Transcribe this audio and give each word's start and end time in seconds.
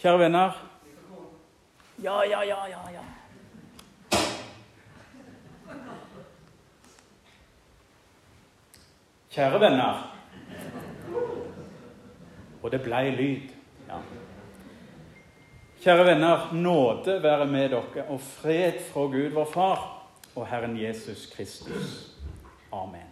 Kjære 0.00 0.18
venner 0.18 0.52
Ja, 2.02 2.22
ja, 2.24 2.40
ja, 2.42 2.56
ja. 2.68 2.78
ja. 2.92 3.02
Kjære 9.30 9.60
venner 9.60 10.00
Og 12.62 12.72
det 12.72 12.80
blei 12.84 13.10
lyd. 13.10 13.52
Ja. 13.88 14.00
Kjære 15.82 16.04
venner, 16.04 16.50
nåde 16.52 17.22
være 17.22 17.46
med 17.46 17.68
dere, 17.68 18.04
og 18.08 18.20
fred 18.20 18.80
fra 18.92 19.00
Gud 19.00 19.32
vår 19.36 19.48
Far 19.52 19.86
og 20.34 20.46
Herren 20.46 20.76
Jesus 20.80 21.26
Kristus. 21.36 22.16
Amen. 22.72 23.08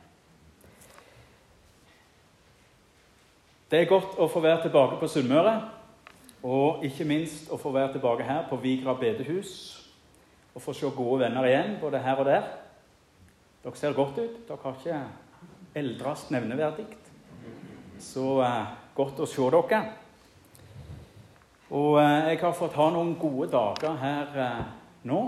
Det 3.71 3.81
er 3.81 3.89
godt 3.89 4.17
å 4.17 4.29
få 4.29 4.41
være 4.41 4.63
tilbake 4.63 5.01
på 5.01 5.09
Sunnmøre. 5.09 5.78
Og 6.47 6.85
ikke 6.87 7.07
minst 7.09 7.51
å 7.51 7.59
få 7.59 7.73
være 7.75 7.97
tilbake 7.97 8.27
her 8.27 8.45
på 8.51 8.61
Vigra 8.63 8.95
bedehus 8.99 9.53
og 10.55 10.63
få 10.63 10.75
se 10.75 10.91
gode 10.95 11.21
venner 11.23 11.47
igjen, 11.47 11.77
både 11.81 12.03
her 12.03 12.19
og 12.19 12.27
der. 12.27 12.47
Dere 13.63 13.77
ser 13.79 13.95
godt 13.95 14.19
ut. 14.19 14.39
Dere 14.49 14.59
har 14.63 14.77
ikke 14.79 15.01
eldres 15.79 16.25
nevneverdig. 16.31 16.87
Så 17.99 18.41
eh, 18.43 18.71
godt 18.95 19.23
å 19.23 19.27
se 19.27 19.51
dere. 19.55 19.83
Og 21.75 21.99
eh, 22.01 22.31
jeg 22.33 22.41
har 22.43 22.57
fått 22.59 22.79
ha 22.79 22.89
noen 22.95 23.15
gode 23.21 23.51
dager 23.53 23.99
her 24.03 24.41
eh, 24.47 24.65
nå. 25.11 25.23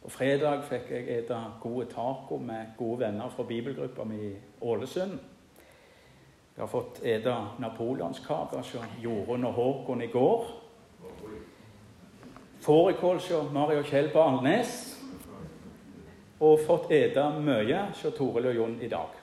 Og 0.00 0.12
fredag 0.12 0.64
fikk 0.68 0.92
jeg 0.96 1.24
spise 1.24 1.40
gode 1.60 1.88
taco 1.92 2.40
med 2.40 2.72
gode 2.78 3.04
venner 3.04 3.32
fra 3.32 3.44
bibelgruppa 3.44 4.04
mi 4.08 4.20
i 4.30 4.36
Ålesund. 4.64 5.18
Jeg 6.60 6.66
har 6.66 6.72
fått 6.80 6.98
ete 7.08 7.34
napoleonskake 7.56 8.58
hos 8.58 8.74
Jorunn 9.00 9.46
og 9.48 9.54
Håkon 9.56 10.02
i 10.04 10.10
går. 10.12 10.42
Fårikål 12.60 13.16
hos 13.16 13.52
Mari 13.54 13.78
og 13.80 13.86
Kjell 13.88 14.10
på 14.12 14.20
Alnes. 14.20 14.74
Og 16.36 16.60
fått 16.66 16.92
ete 16.92 17.22
mye 17.40 17.78
hos 17.86 18.02
Toril 18.18 18.50
og 18.50 18.58
Jon 18.58 18.74
i 18.76 18.90
dag. 18.92 19.14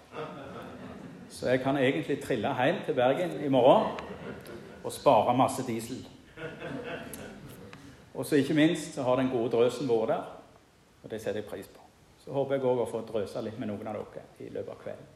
Så 1.29 1.51
jeg 1.51 1.61
kan 1.61 1.77
egentlig 1.77 2.17
trille 2.23 2.55
hjem 2.57 2.79
til 2.87 2.97
Bergen 2.97 3.35
i 3.45 3.51
morgen 3.53 3.85
og 4.81 4.95
spare 4.95 5.35
masse 5.37 5.61
diesel. 5.67 5.99
Og 8.15 8.25
så 8.25 8.41
ikke 8.41 8.57
minst 8.57 8.97
så 8.97 9.05
har 9.05 9.21
den 9.21 9.29
gode 9.29 9.51
drøsen 9.53 9.85
vært 9.85 10.15
der, 10.15 10.25
og 11.03 11.13
det 11.13 11.21
setter 11.21 11.43
jeg 11.43 11.49
pris 11.53 11.69
på. 11.69 11.85
Så 12.25 12.33
håper 12.33 12.57
jeg 12.57 12.65
òg 12.65 12.81
å 12.81 12.89
få 12.89 13.03
drøse 13.05 13.45
litt 13.45 13.61
med 13.61 13.69
noen 13.69 13.93
av 13.93 14.01
dere 14.01 14.25
i 14.41 14.49
løpet 14.49 14.73
av 14.73 14.81
kvelden 14.81 15.13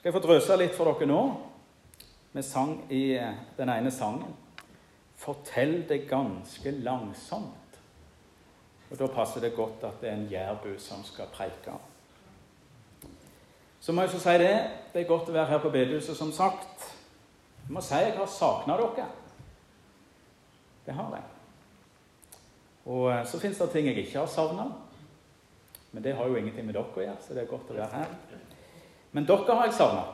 skal 0.00 0.08
jeg 0.08 0.16
få 0.16 0.20
drøse 0.24 0.54
litt 0.56 0.72
for 0.72 0.88
dere 0.88 1.10
nå. 1.10 1.22
Vi 2.32 2.42
sang 2.46 2.70
i 2.88 3.02
eh, 3.20 3.34
den 3.58 3.68
ene 3.68 3.90
sangen 3.92 4.32
'Fortell 5.20 5.82
det 5.88 6.08
ganske 6.08 6.70
langsomt'. 6.70 7.76
Og 8.90 8.98
Da 8.98 9.06
passer 9.06 9.40
det 9.40 9.52
godt 9.56 9.84
at 9.84 10.00
det 10.00 10.08
er 10.08 10.14
en 10.14 10.30
jærbu 10.30 10.78
som 10.78 11.04
skal 11.04 11.26
preike. 11.26 11.72
Så 13.80 13.92
må 13.92 14.00
jeg 14.00 14.10
få 14.10 14.18
si 14.18 14.38
det. 14.40 14.70
Det 14.92 15.02
er 15.02 15.08
godt 15.08 15.28
å 15.28 15.32
være 15.32 15.46
her 15.46 15.58
på 15.58 15.70
bedehuset, 15.70 16.16
som 16.16 16.32
sagt. 16.32 16.96
Jeg 17.66 17.74
må 17.74 17.80
si 17.80 17.94
jeg 17.94 18.16
har 18.16 18.26
savna 18.26 18.76
dere. 18.76 19.06
Det 20.86 20.94
har 20.94 21.12
jeg. 21.12 21.24
Og 22.86 23.12
eh, 23.12 23.26
så 23.26 23.38
fins 23.38 23.58
det 23.58 23.70
ting 23.70 23.86
jeg 23.86 23.98
ikke 23.98 24.18
har 24.18 24.26
savna. 24.26 24.72
Men 25.92 26.02
det 26.02 26.16
har 26.16 26.26
jo 26.26 26.36
ingenting 26.36 26.66
med 26.66 26.74
dere 26.74 26.88
å 26.88 27.04
gjøre, 27.04 27.20
så 27.20 27.34
det 27.34 27.42
er 27.42 27.52
godt 27.52 27.70
å 27.70 27.76
være 27.76 27.96
her. 27.98 28.49
Men 29.12 29.26
dere 29.26 29.56
har 29.56 29.66
jeg 29.66 29.74
savna. 29.74 30.04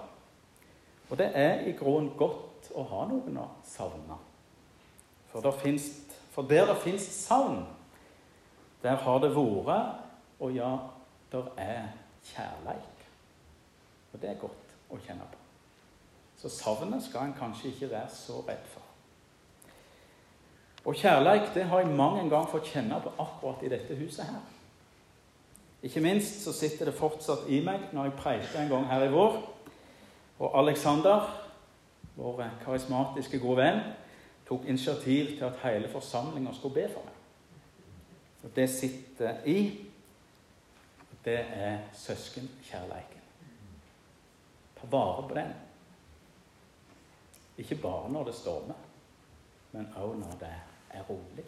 Og 1.10 1.18
det 1.18 1.30
er 1.34 1.66
i 1.68 1.74
grunnen 1.76 2.14
godt 2.18 2.70
å 2.74 2.84
ha 2.90 3.04
noen 3.10 3.38
å 3.38 3.46
savne. 3.66 4.18
For, 5.30 5.44
der 5.44 5.54
finnes, 5.60 5.86
for 6.34 6.48
der 6.48 6.66
det 6.70 6.78
fins 6.82 7.06
savn, 7.26 7.62
der 8.82 8.96
har 9.02 9.20
det 9.22 9.32
vært, 9.34 10.02
og 10.40 10.52
ja, 10.52 10.72
der 11.32 11.50
er 11.56 11.88
kjærleik. 12.32 13.06
Og 14.12 14.20
det 14.22 14.30
er 14.30 14.40
godt 14.40 14.74
å 14.90 14.98
kjenne 15.00 15.28
på. 15.28 15.42
Så 16.36 16.50
savnet 16.52 17.04
skal 17.04 17.28
en 17.28 17.38
kanskje 17.38 17.72
ikke 17.72 17.90
være 17.90 18.10
så 18.12 18.42
redd 18.48 18.66
for. 18.72 18.82
Og 20.86 20.94
kjærleik 20.94 21.48
det 21.54 21.64
har 21.66 21.82
jeg 21.82 21.96
mange 21.96 22.28
ganger 22.30 22.50
fått 22.50 22.68
kjenne 22.70 23.00
på 23.02 23.12
akkurat 23.18 23.64
i 23.66 23.70
dette 23.72 23.96
huset 23.98 24.28
her. 24.28 24.44
Ikke 25.86 26.00
minst 26.02 26.40
så 26.42 26.52
sitter 26.52 26.88
det 26.88 26.96
fortsatt 26.98 27.44
i 27.52 27.60
meg 27.62 27.92
når 27.94 28.08
jeg 28.08 28.18
preika 28.18 28.58
en 28.58 28.70
gang 28.72 28.86
her 28.90 29.04
i 29.06 29.10
vår. 29.12 29.36
Og 30.42 30.56
Alexander, 30.58 31.28
vår 32.16 32.42
karismatiske 32.64 33.38
gode 33.38 33.60
venn, 33.60 33.78
tok 34.48 34.66
initiativ 34.66 35.36
til 35.36 35.44
at 35.46 35.60
hele 35.62 35.90
forsamlinga 35.92 36.54
skulle 36.56 36.74
be 36.74 36.88
for 36.90 37.06
meg. 37.06 37.20
Og 38.42 38.56
det 38.56 38.66
sitter 38.70 39.46
i. 39.46 39.60
Det 41.24 41.38
er 41.38 41.78
søskenkjærleiken. 41.94 43.22
Ta 44.80 44.90
vare 44.90 45.28
på 45.28 45.34
den. 45.34 45.54
Ikke 47.58 47.78
bare 47.82 48.10
når 48.12 48.24
det 48.24 48.34
stormer, 48.34 48.82
men 49.72 49.88
òg 49.96 50.18
når 50.18 50.36
det 50.40 50.52
er 50.90 51.06
rolig. 51.10 51.46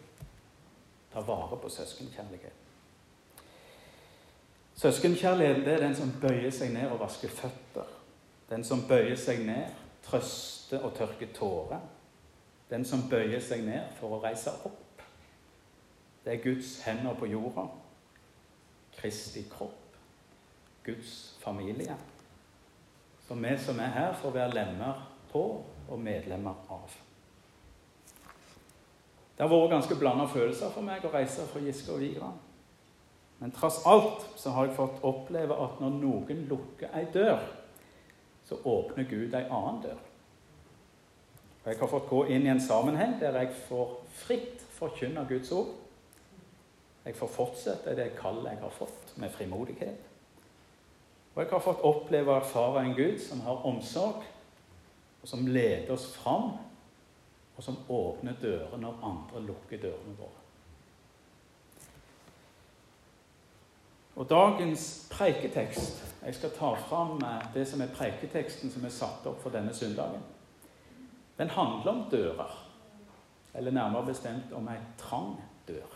Ta 1.13 1.23
vare 1.27 1.59
på 1.61 1.69
søskenkjærligheten. 1.69 2.58
Søskenkjærligheten 4.79 5.65
det 5.65 5.73
er 5.73 5.81
den 5.87 5.95
som 5.95 6.11
bøyer 6.21 6.51
seg 6.55 6.69
ned 6.71 6.87
og 6.87 7.01
vasker 7.01 7.31
føtter. 7.35 7.87
Den 8.49 8.63
som 8.63 8.85
bøyer 8.87 9.17
seg 9.19 9.41
ned, 9.43 9.73
trøster 10.05 10.85
og 10.87 10.93
tørker 10.95 11.33
tårer. 11.35 11.81
Den 12.69 12.85
som 12.87 13.03
bøyer 13.11 13.43
seg 13.43 13.65
ned 13.67 13.91
for 13.99 14.15
å 14.15 14.21
reise 14.23 14.53
opp. 14.63 15.03
Det 16.23 16.31
er 16.37 16.43
Guds 16.45 16.77
hender 16.85 17.19
på 17.19 17.27
jorda. 17.27 17.67
Kristi 18.95 19.43
kropp. 19.51 19.99
Guds 20.85 21.35
familie. 21.43 21.99
Så 23.27 23.35
vi 23.35 23.55
som 23.59 23.79
er 23.83 23.95
her, 23.99 24.15
får 24.15 24.31
være 24.31 24.55
lemmer 24.55 25.07
på 25.31 25.43
og 25.89 25.99
medlemmer 25.99 26.55
av. 26.71 26.99
Det 29.35 29.43
har 29.43 29.51
vært 29.51 29.73
ganske 29.75 29.95
blanda 29.99 30.25
følelser 30.31 30.71
for 30.71 30.87
meg 30.87 31.03
å 31.03 31.11
reise 31.11 31.51
fra 31.51 31.67
Giske 31.67 31.91
og 31.91 31.99
Vigra. 31.99 32.31
Men 33.39 33.51
tross 33.55 33.85
alt 33.87 34.25
så 34.35 34.51
har 34.51 34.67
jeg 34.67 34.75
fått 34.75 35.03
oppleve 35.07 35.55
at 35.63 35.79
når 35.79 35.95
noen 36.01 36.45
lukker 36.49 36.91
ei 36.95 37.05
dør, 37.13 37.39
så 38.45 38.57
åpner 38.67 39.07
Gud 39.07 39.35
ei 39.37 39.45
annen 39.45 39.83
dør. 39.83 39.99
Og 41.63 41.67
Jeg 41.71 41.79
har 41.79 41.91
fått 41.91 42.09
gå 42.09 42.23
inn 42.33 42.47
i 42.47 42.51
en 42.51 42.63
sammenheng 42.63 43.19
der 43.19 43.37
jeg 43.39 43.53
får 43.67 43.93
fritt 44.23 44.63
forkynne 44.75 45.25
Guds 45.29 45.51
ord. 45.51 45.75
Jeg 47.05 47.15
får 47.15 47.31
fortsette 47.31 47.95
det 47.95 48.11
kallet 48.19 48.53
jeg 48.53 48.61
har 48.63 48.73
fått, 48.75 49.13
med 49.15 49.31
frimodighet. 49.31 50.09
Og 51.35 51.43
jeg 51.43 51.51
har 51.51 51.63
fått 51.63 51.85
oppleve 51.87 52.33
og 52.33 52.41
erfare 52.41 52.83
en 52.83 52.95
Gud 52.97 53.19
som 53.23 53.41
har 53.45 53.63
omsorg, 53.65 54.25
og 55.21 55.27
som 55.27 55.47
leder 55.47 55.93
oss 55.93 56.09
fram, 56.15 56.51
og 57.55 57.63
som 57.63 57.79
åpner 57.89 58.35
dører 58.41 58.77
når 58.79 59.01
andre 59.03 59.41
lukker 59.47 59.81
dørene 59.83 60.15
våre. 60.19 60.48
Og 64.19 64.29
dagens 64.29 65.07
preiketekst 65.11 66.05
Jeg 66.25 66.35
skal 66.35 66.51
ta 66.51 66.73
fram 66.75 67.21
eh, 67.23 67.45
det 67.53 67.63
som 67.67 67.81
er 67.81 67.93
preiketeksten 67.95 68.71
som 68.71 68.83
er 68.83 68.91
satt 68.91 69.27
opp 69.29 69.39
for 69.39 69.55
denne 69.55 69.71
søndagen. 69.73 70.19
Den 71.37 71.49
handler 71.55 71.91
om 71.91 72.01
dører. 72.11 72.57
Eller 73.55 73.71
nærmere 73.71 74.09
bestemt 74.11 74.51
om 74.53 74.67
ei 74.67 74.75
trang 74.99 75.37
dør. 75.67 75.95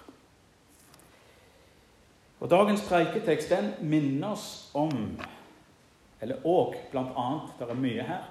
Og 2.39 2.49
Dagens 2.49 2.85
preiketekst 2.87 3.51
den 3.51 3.73
minner 3.81 4.31
oss 4.31 4.71
om 4.73 5.19
Eller 6.21 6.39
òg, 6.47 6.77
blant 6.91 7.11
annet, 7.19 7.51
det 7.59 7.67
er 7.67 7.75
mye 7.75 8.03
her 8.07 8.23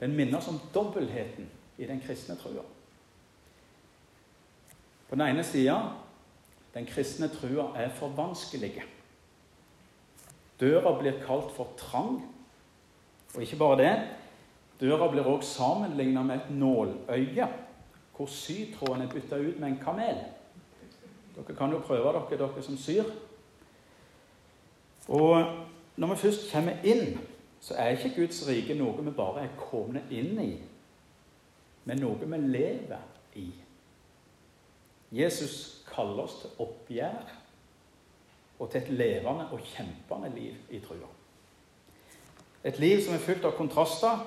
Den 0.00 0.16
minner 0.16 0.38
oss 0.38 0.48
om 0.48 0.60
dobbeltheten 0.74 1.50
i 1.78 1.84
den 1.84 2.00
kristne 2.00 2.36
trua. 2.36 2.64
På 5.08 5.14
den 5.14 5.28
ene 5.28 5.44
sida 5.44 5.76
den 6.74 6.86
kristne 6.86 7.28
trua 7.28 7.74
er 7.76 7.88
for 7.88 8.08
vanskelige. 8.08 8.93
Døra 10.60 10.98
blir 10.98 11.18
kalt 11.26 11.52
for 11.52 11.74
trang. 11.76 12.22
Og 13.34 13.42
ikke 13.42 13.58
bare 13.58 13.78
det. 13.82 13.94
Døra 14.80 15.10
blir 15.10 15.26
også 15.26 15.50
sammenligna 15.50 16.22
med 16.22 16.34
et 16.34 16.50
nåløye, 16.50 17.48
hvor 18.16 18.26
sytråden 18.26 19.02
er 19.02 19.12
bytta 19.12 19.36
ut 19.36 19.60
med 19.60 19.68
en 19.68 19.80
kamel. 19.84 20.18
Dere 21.34 21.56
kan 21.56 21.72
jo 21.72 21.78
prøve 21.78 22.12
dere, 22.12 22.38
dere 22.38 22.62
som 22.62 22.76
syr. 22.76 23.04
Og 25.08 25.44
når 25.96 26.08
vi 26.08 26.16
først 26.16 26.52
kommer 26.52 26.72
inn, 26.84 27.18
så 27.60 27.74
er 27.78 27.96
ikke 27.96 28.14
Guds 28.16 28.42
rike 28.48 28.74
noe 28.78 29.04
vi 29.04 29.10
bare 29.16 29.46
er 29.46 29.56
kommet 29.58 30.10
inn 30.12 30.38
i, 30.40 30.52
men 31.84 32.02
noe 32.02 32.18
vi 32.20 32.40
lever 32.40 33.00
i. 33.40 33.48
Jesus 35.14 35.84
kaller 35.88 36.26
oss 36.26 36.40
til 36.42 36.50
oppgjør 36.64 37.32
og 38.58 38.70
til 38.70 38.82
et 38.82 38.90
levende 38.90 39.48
og 39.50 39.60
kjempende 39.60 40.30
liv 40.34 40.54
i 40.70 40.80
trua. 40.80 41.10
Et 42.64 42.78
liv 42.78 43.02
som 43.04 43.14
er 43.14 43.24
fylt 43.24 43.44
av 43.44 43.56
kontraster, 43.58 44.22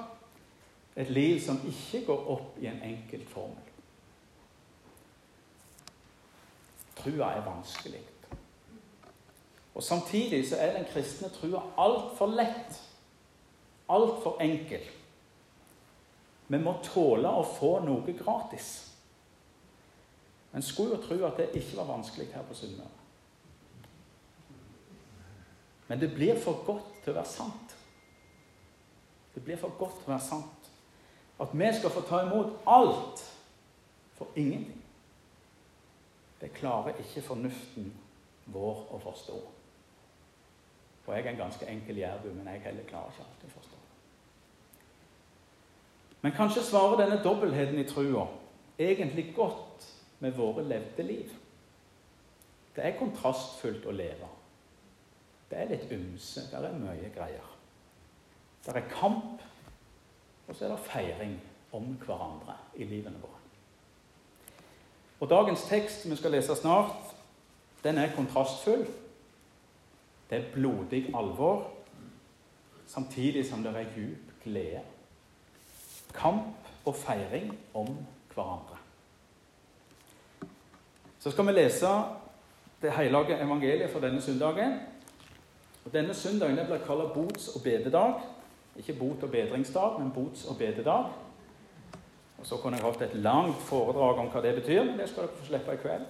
et 0.97 1.09
liv 1.09 1.39
som 1.41 1.61
ikke 1.65 2.05
går 2.05 2.29
opp 2.33 2.59
i 2.61 2.67
en 2.69 2.81
enkelt 2.85 3.29
formel. 3.29 3.63
Trua 6.97 7.31
er 7.37 7.45
vanskelig. 7.45 8.01
Og 9.77 9.83
Samtidig 9.83 10.41
så 10.49 10.57
er 10.59 10.73
den 10.73 10.87
kristne 10.89 11.29
trua 11.29 11.61
altfor 11.77 12.33
lett, 12.33 12.79
altfor 13.89 14.41
enkel. 14.41 14.85
Vi 16.47 16.57
må 16.57 16.73
tåle 16.83 17.29
å 17.29 17.43
få 17.45 17.77
noe 17.85 18.15
gratis. 18.17 18.71
En 20.55 20.65
skulle 20.65 20.97
jo 20.97 21.03
tro 21.03 21.19
at 21.27 21.37
det 21.37 21.51
ikke 21.59 21.77
var 21.77 21.91
vanskelig 21.91 22.31
her 22.33 22.45
på 22.47 22.57
Sunnmøre. 22.57 22.96
Men 25.87 25.99
det 25.99 26.13
blir 26.15 26.39
for 26.43 26.63
godt 26.65 27.03
til 27.03 27.13
å 27.13 27.19
være 27.19 27.31
sant. 27.31 27.75
Det 29.35 29.43
blir 29.43 29.59
for 29.59 29.75
godt 29.79 29.99
til 29.99 30.09
å 30.09 30.13
være 30.15 30.27
sant. 30.27 30.71
At 31.39 31.53
vi 31.53 31.69
skal 31.77 31.93
få 31.93 32.01
ta 32.07 32.23
imot 32.25 32.57
alt 32.67 33.23
for 34.17 34.33
ingenting. 34.35 34.83
Det 36.41 36.53
klarer 36.53 36.97
ikke 37.01 37.23
fornuften 37.25 37.91
vår 38.53 38.83
å 38.93 38.99
forstå. 39.01 39.37
Og 41.07 41.13
jeg 41.15 41.23
er 41.23 41.31
en 41.31 41.39
ganske 41.39 41.67
enkel 41.71 42.01
jærbu, 42.01 42.27
men 42.35 42.49
jeg 42.51 42.65
heller 42.65 42.89
klarer 42.89 43.13
ikke 43.13 43.25
alltid 43.25 43.49
å 43.49 43.55
forstå. 43.55 43.77
Men 46.21 46.35
kanskje 46.35 46.65
svarer 46.67 46.99
denne 46.99 47.21
dobbeltheten 47.23 47.79
i 47.79 47.87
trua 47.87 48.25
egentlig 48.77 49.31
godt 49.35 49.85
med 50.19 50.35
våre 50.35 50.65
levde 50.67 51.05
liv. 51.05 51.31
Det 52.75 52.85
er 52.85 52.97
kontrastfullt 52.99 53.85
å 53.87 53.95
leve. 53.95 54.27
Det 55.49 55.59
er 55.59 55.69
litt 55.71 55.91
ymse. 55.91 56.43
Det 56.51 56.59
er 56.59 56.79
mye 56.79 57.11
greier. 57.15 57.53
Det 58.65 58.75
er 58.75 58.89
kamp, 58.91 59.43
og 60.47 60.55
så 60.55 60.65
er 60.65 60.73
det 60.73 60.85
feiring 60.87 61.37
om 61.75 61.93
hverandre 62.03 62.57
i 62.75 62.87
livene 62.87 63.19
våre. 63.21 63.37
Og 65.19 65.29
Dagens 65.29 65.63
tekst 65.69 66.09
vi 66.09 66.15
skal 66.15 66.35
lese 66.35 66.55
snart, 66.55 67.13
den 67.83 67.97
er 67.97 68.15
kontrastfull. 68.15 68.85
Det 70.29 70.37
er 70.37 70.51
blodig 70.53 71.05
alvor, 71.15 71.71
samtidig 72.87 73.45
som 73.47 73.63
det 73.63 73.75
er 73.75 73.93
djup 73.95 74.33
glede. 74.43 74.81
Kamp 76.13 76.67
og 76.85 76.95
feiring 76.95 77.53
om 77.73 77.87
hverandre. 78.33 78.77
Så 81.19 81.31
skal 81.31 81.47
vi 81.47 81.51
lese 81.51 81.87
det 82.81 82.91
hellige 82.91 83.39
evangeliet 83.41 83.89
for 83.91 83.99
denne 83.99 84.21
søndagen. 84.21 84.79
Og 85.87 85.93
Denne 85.93 86.13
søndagen 86.13 86.65
blir 86.67 86.81
kalt 86.83 87.13
bots- 87.13 87.55
og 87.55 87.63
bededag. 87.63 88.13
Ikke 88.75 88.93
bot- 88.93 89.23
og 89.23 89.31
bedringsdag, 89.31 89.99
men 89.99 90.11
bots- 90.11 90.45
og 90.45 90.57
bededag. 90.57 91.05
Og 92.37 92.45
Så 92.45 92.57
kunne 92.57 92.75
jeg 92.77 92.83
holdt 92.83 93.01
et 93.01 93.15
langt 93.15 93.57
foredrag 93.57 94.19
om 94.19 94.27
hva 94.27 94.41
det 94.41 94.55
betyr, 94.55 94.83
men 94.83 94.99
det 94.99 95.09
skal 95.09 95.23
dere 95.23 95.31
få 95.37 95.45
slippe 95.45 95.73
i 95.73 95.75
kveld. 95.75 96.01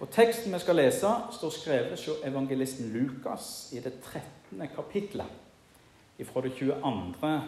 Og 0.00 0.10
Teksten 0.10 0.54
vi 0.54 0.58
skal 0.58 0.76
lese, 0.76 1.06
står 1.32 1.50
skrevet 1.50 1.90
hos 1.90 2.08
evangelisten 2.24 2.88
Lukas 2.92 3.72
i 3.72 3.80
det 3.80 3.92
13. 4.00 4.68
kapittelet. 4.74 5.26
Fra 6.24 6.40
det 6.40 6.52
22. 6.54 7.42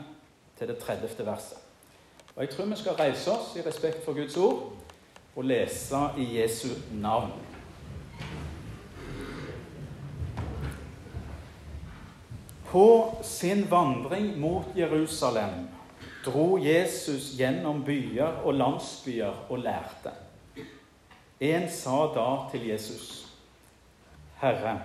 til 0.58 0.68
det 0.68 0.78
30. 0.78 1.26
verset. 1.26 1.58
Og 2.36 2.42
Jeg 2.42 2.50
tror 2.50 2.64
vi 2.64 2.76
skal 2.76 2.92
reise 2.92 3.30
oss 3.30 3.56
i 3.56 3.68
respekt 3.68 4.04
for 4.04 4.12
Guds 4.12 4.36
ord 4.36 4.72
og 5.36 5.44
lese 5.44 5.96
i 6.18 6.40
Jesu 6.40 6.68
navn. 6.92 7.49
På 12.70 13.14
sin 13.22 13.66
vandring 13.66 14.40
mot 14.40 14.66
Jerusalem 14.74 15.68
dro 16.24 16.58
Jesus 16.58 17.32
gjennom 17.34 17.82
byer 17.82 18.44
og 18.44 18.54
landsbyer 18.54 19.40
og 19.48 19.58
lærte. 19.58 20.12
En 21.40 21.66
sa 21.70 22.06
da 22.14 22.28
til 22.52 22.68
Jesus, 22.68 23.26
'Herre, 24.38 24.82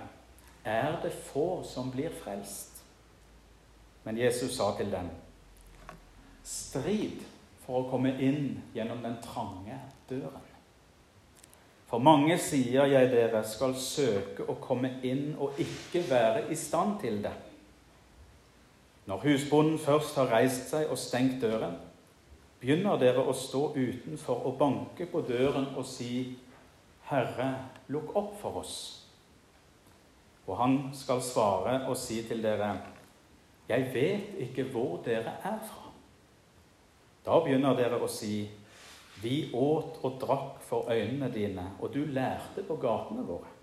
er 0.64 1.00
det 1.02 1.12
få 1.12 1.62
som 1.62 1.90
blir 1.90 2.10
frelst?' 2.24 2.82
Men 4.04 4.18
Jesus 4.18 4.56
sa 4.56 4.76
til 4.76 4.90
dem, 4.90 5.10
'Strid 6.44 7.22
for 7.66 7.84
å 7.84 7.90
komme 7.90 8.18
inn 8.20 8.62
gjennom 8.74 8.98
den 9.02 9.16
trange 9.22 9.80
døren.' 10.10 10.52
For 11.86 11.98
mange, 11.98 12.38
sier 12.38 12.84
jeg 12.84 13.10
dere, 13.10 13.44
skal 13.44 13.74
søke 13.74 14.42
å 14.42 14.54
komme 14.54 14.90
inn 15.02 15.36
og 15.38 15.52
ikke 15.58 16.10
være 16.10 16.50
i 16.50 16.54
stand 16.54 17.00
til 17.00 17.22
det. 17.22 17.32
Når 19.06 19.16
husbonden 19.22 19.78
først 19.78 20.16
har 20.18 20.32
reist 20.32 20.70
seg 20.72 20.90
og 20.90 20.98
stengt 20.98 21.38
døren, 21.42 21.76
begynner 22.58 22.98
dere 22.98 23.22
å 23.22 23.34
stå 23.36 23.68
utenfor 23.76 24.48
og 24.48 24.58
banke 24.58 25.06
på 25.06 25.22
døren 25.28 25.68
og 25.76 25.86
si, 25.86 26.38
'Herre, 27.06 27.54
lukk 27.88 28.16
opp 28.16 28.34
for 28.40 28.58
oss.' 28.62 29.06
Og 30.46 30.56
han 30.58 30.90
skal 30.94 31.22
svare 31.22 31.86
og 31.88 31.96
si 31.96 32.22
til 32.22 32.42
dere, 32.42 32.80
'Jeg 33.68 33.94
vet 33.94 34.48
ikke 34.48 34.64
hvor 34.72 35.02
dere 35.04 35.38
er 35.44 35.58
fra.' 35.62 35.92
Da 37.26 37.40
begynner 37.44 37.76
dere 37.76 38.02
å 38.02 38.08
si, 38.08 38.50
'Vi 39.22 39.50
åt 39.54 39.98
og 40.02 40.20
drakk 40.20 40.62
for 40.62 40.90
øynene 40.90 41.32
dine, 41.34 41.70
og 41.80 41.94
du 41.94 42.04
lærte 42.04 42.62
på 42.62 42.76
gatene 42.76 43.26
våre.' 43.26 43.54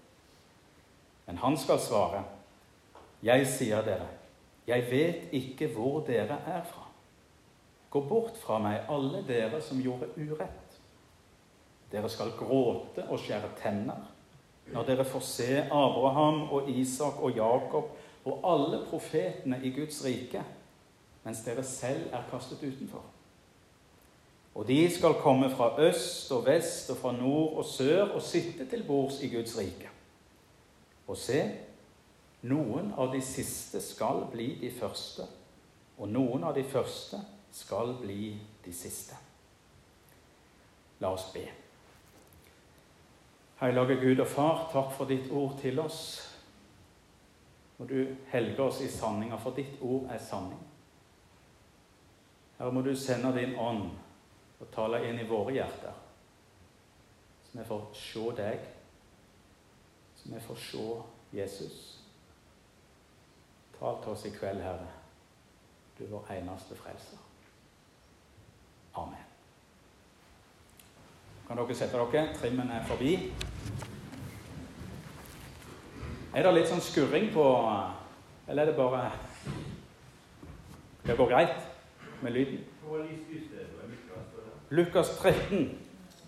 Men 1.28 1.38
han 1.38 1.58
skal 1.58 1.80
svare, 1.80 2.24
'Jeg 3.24 3.48
sier 3.48 3.82
dere, 3.82 4.23
jeg 4.68 4.88
vet 4.92 5.34
ikke 5.36 5.68
hvor 5.76 6.00
dere 6.08 6.40
er 6.48 6.64
fra. 6.64 6.88
Gå 7.90 8.02
bort 8.10 8.38
fra 8.42 8.58
meg, 8.64 8.86
alle 8.90 9.22
dere 9.28 9.62
som 9.62 9.82
gjorde 9.82 10.10
urett. 10.18 10.80
Dere 11.92 12.10
skal 12.10 12.34
gråte 12.40 13.06
og 13.10 13.20
skjære 13.22 13.54
tenner 13.60 14.10
når 14.72 14.86
dere 14.88 15.06
får 15.06 15.24
se 15.28 15.58
Abraham 15.66 16.46
og 16.56 16.70
Isak 16.72 17.20
og 17.20 17.36
Jakob 17.36 17.90
og 18.24 18.46
alle 18.48 18.86
profetene 18.88 19.60
i 19.64 19.74
Guds 19.76 20.00
rike, 20.06 20.44
mens 21.24 21.44
dere 21.44 21.64
selv 21.68 22.08
er 22.14 22.24
kastet 22.32 22.64
utenfor. 22.64 23.04
Og 24.56 24.68
de 24.68 24.80
skal 24.94 25.18
komme 25.20 25.50
fra 25.50 25.74
øst 25.82 26.32
og 26.32 26.46
vest 26.46 26.90
og 26.94 26.98
fra 26.98 27.12
nord 27.12 27.58
og 27.58 27.66
sør 27.66 28.14
og 28.16 28.22
sitte 28.22 28.66
til 28.70 28.84
bords 28.88 29.22
i 29.22 29.30
Guds 29.36 29.58
rike. 29.58 29.90
Og 31.08 31.18
se, 31.18 31.42
noen 32.44 32.92
av 33.00 33.12
de 33.14 33.22
siste 33.22 33.82
skal 33.82 34.26
bli 34.32 34.56
de 34.60 34.72
første, 34.76 35.28
og 35.98 36.10
noen 36.12 36.44
av 36.44 36.56
de 36.58 36.64
første 36.68 37.20
skal 37.54 37.96
bli 38.02 38.34
de 38.66 38.74
siste. 38.76 39.16
La 41.00 41.14
oss 41.14 41.30
be. 41.34 41.46
Hellige 43.62 44.00
Gud 44.02 44.20
og 44.20 44.28
Far, 44.28 44.68
takk 44.74 44.92
for 44.98 45.08
ditt 45.08 45.32
ord 45.32 45.56
til 45.62 45.80
oss. 45.80 46.04
Må 47.78 47.88
du 47.88 48.16
helge 48.32 48.64
oss 48.64 48.82
i 48.84 48.92
sanninga, 48.92 49.40
for 49.40 49.56
ditt 49.56 49.80
ord 49.82 50.10
er 50.12 50.20
sanning. 50.20 50.60
Her 52.60 52.72
må 52.72 52.82
du 52.82 52.94
sende 52.96 53.34
din 53.38 53.56
ånd 53.60 53.90
og 54.60 54.70
tale 54.72 55.02
inn 55.08 55.20
i 55.20 55.28
våre 55.28 55.56
hjerter, 55.56 55.96
så 57.44 57.58
vi 57.58 57.66
får 57.68 57.82
se 57.98 58.30
deg, 58.38 58.70
så 60.16 60.32
vi 60.32 60.40
får 60.48 60.64
se 60.68 60.88
Jesus. 61.34 61.93
Tal 63.84 63.98
til 64.04 64.12
oss 64.12 64.26
i 64.26 64.30
kveld, 64.30 64.62
Herre. 64.64 64.88
Du 66.00 66.04
er 66.06 66.10
vår 66.10 66.28
eneste 66.32 66.76
frelser. 66.76 67.18
Amen. 68.96 69.26
Kan 71.48 71.58
dere 71.60 71.76
sette 71.76 71.98
dere? 72.00 72.22
Trimmen 72.38 72.70
er 72.72 72.86
forbi. 72.88 73.18
Er 76.34 76.48
det 76.48 76.54
litt 76.56 76.72
sånn 76.72 76.82
skurring 76.82 77.28
på 77.34 77.44
Eller 78.48 78.64
er 78.64 78.72
det 78.72 78.76
bare 78.78 79.02
Det 81.04 81.18
går 81.18 81.30
greit 81.34 81.68
med 82.22 82.32
lyden? 82.32 82.64
Lukas 84.70 85.12
13, 85.18 85.68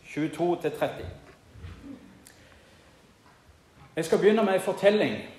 22-30. 0.04 1.08
Jeg 3.96 4.06
skal 4.06 4.20
begynne 4.20 4.44
med 4.44 4.60
en 4.60 4.68
fortelling 4.68 5.35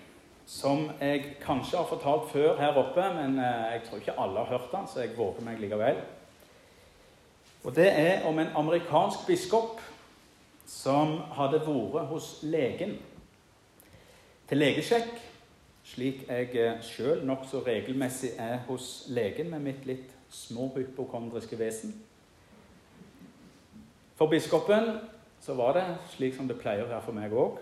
som 0.47 0.91
jeg 1.01 1.37
kanskje 1.43 1.77
har 1.77 1.89
fortalt 1.91 2.31
før 2.31 2.59
her 2.61 2.79
oppe, 2.79 3.03
men 3.15 3.39
jeg 3.43 3.81
tror 3.87 3.99
ikke 3.99 4.19
alle 4.23 4.45
har 4.45 4.53
hørt 4.55 4.73
den, 4.73 4.87
så 4.87 5.03
jeg 5.03 5.17
våger 5.19 5.43
meg 5.43 5.59
likevel. 5.61 5.99
Og 7.67 7.75
Det 7.75 7.89
er 7.91 8.25
om 8.27 8.39
en 8.39 8.55
amerikansk 8.57 9.27
biskop 9.27 9.81
som 10.67 11.19
hadde 11.35 11.61
vært 11.67 12.07
hos 12.07 12.39
legen 12.43 12.97
til 14.47 14.59
legesjekk, 14.63 15.11
slik 15.87 16.25
jeg 16.29 16.79
sjøl 16.83 17.25
nokså 17.27 17.65
regelmessig 17.67 18.31
er 18.39 18.61
hos 18.69 19.07
legen 19.11 19.51
med 19.51 19.67
mitt 19.67 19.87
litt 19.87 20.15
små 20.31 20.71
hypokondriske 20.77 21.59
vesen. 21.59 21.95
For 24.17 24.31
biskopen 24.31 24.97
så 25.43 25.55
var 25.55 25.75
det 25.75 25.87
slik 26.15 26.35
som 26.35 26.49
det 26.49 26.59
pleier 26.61 26.87
å 26.87 26.91
være 26.91 27.03
for 27.03 27.19
meg 27.19 27.35
òg. 27.35 27.59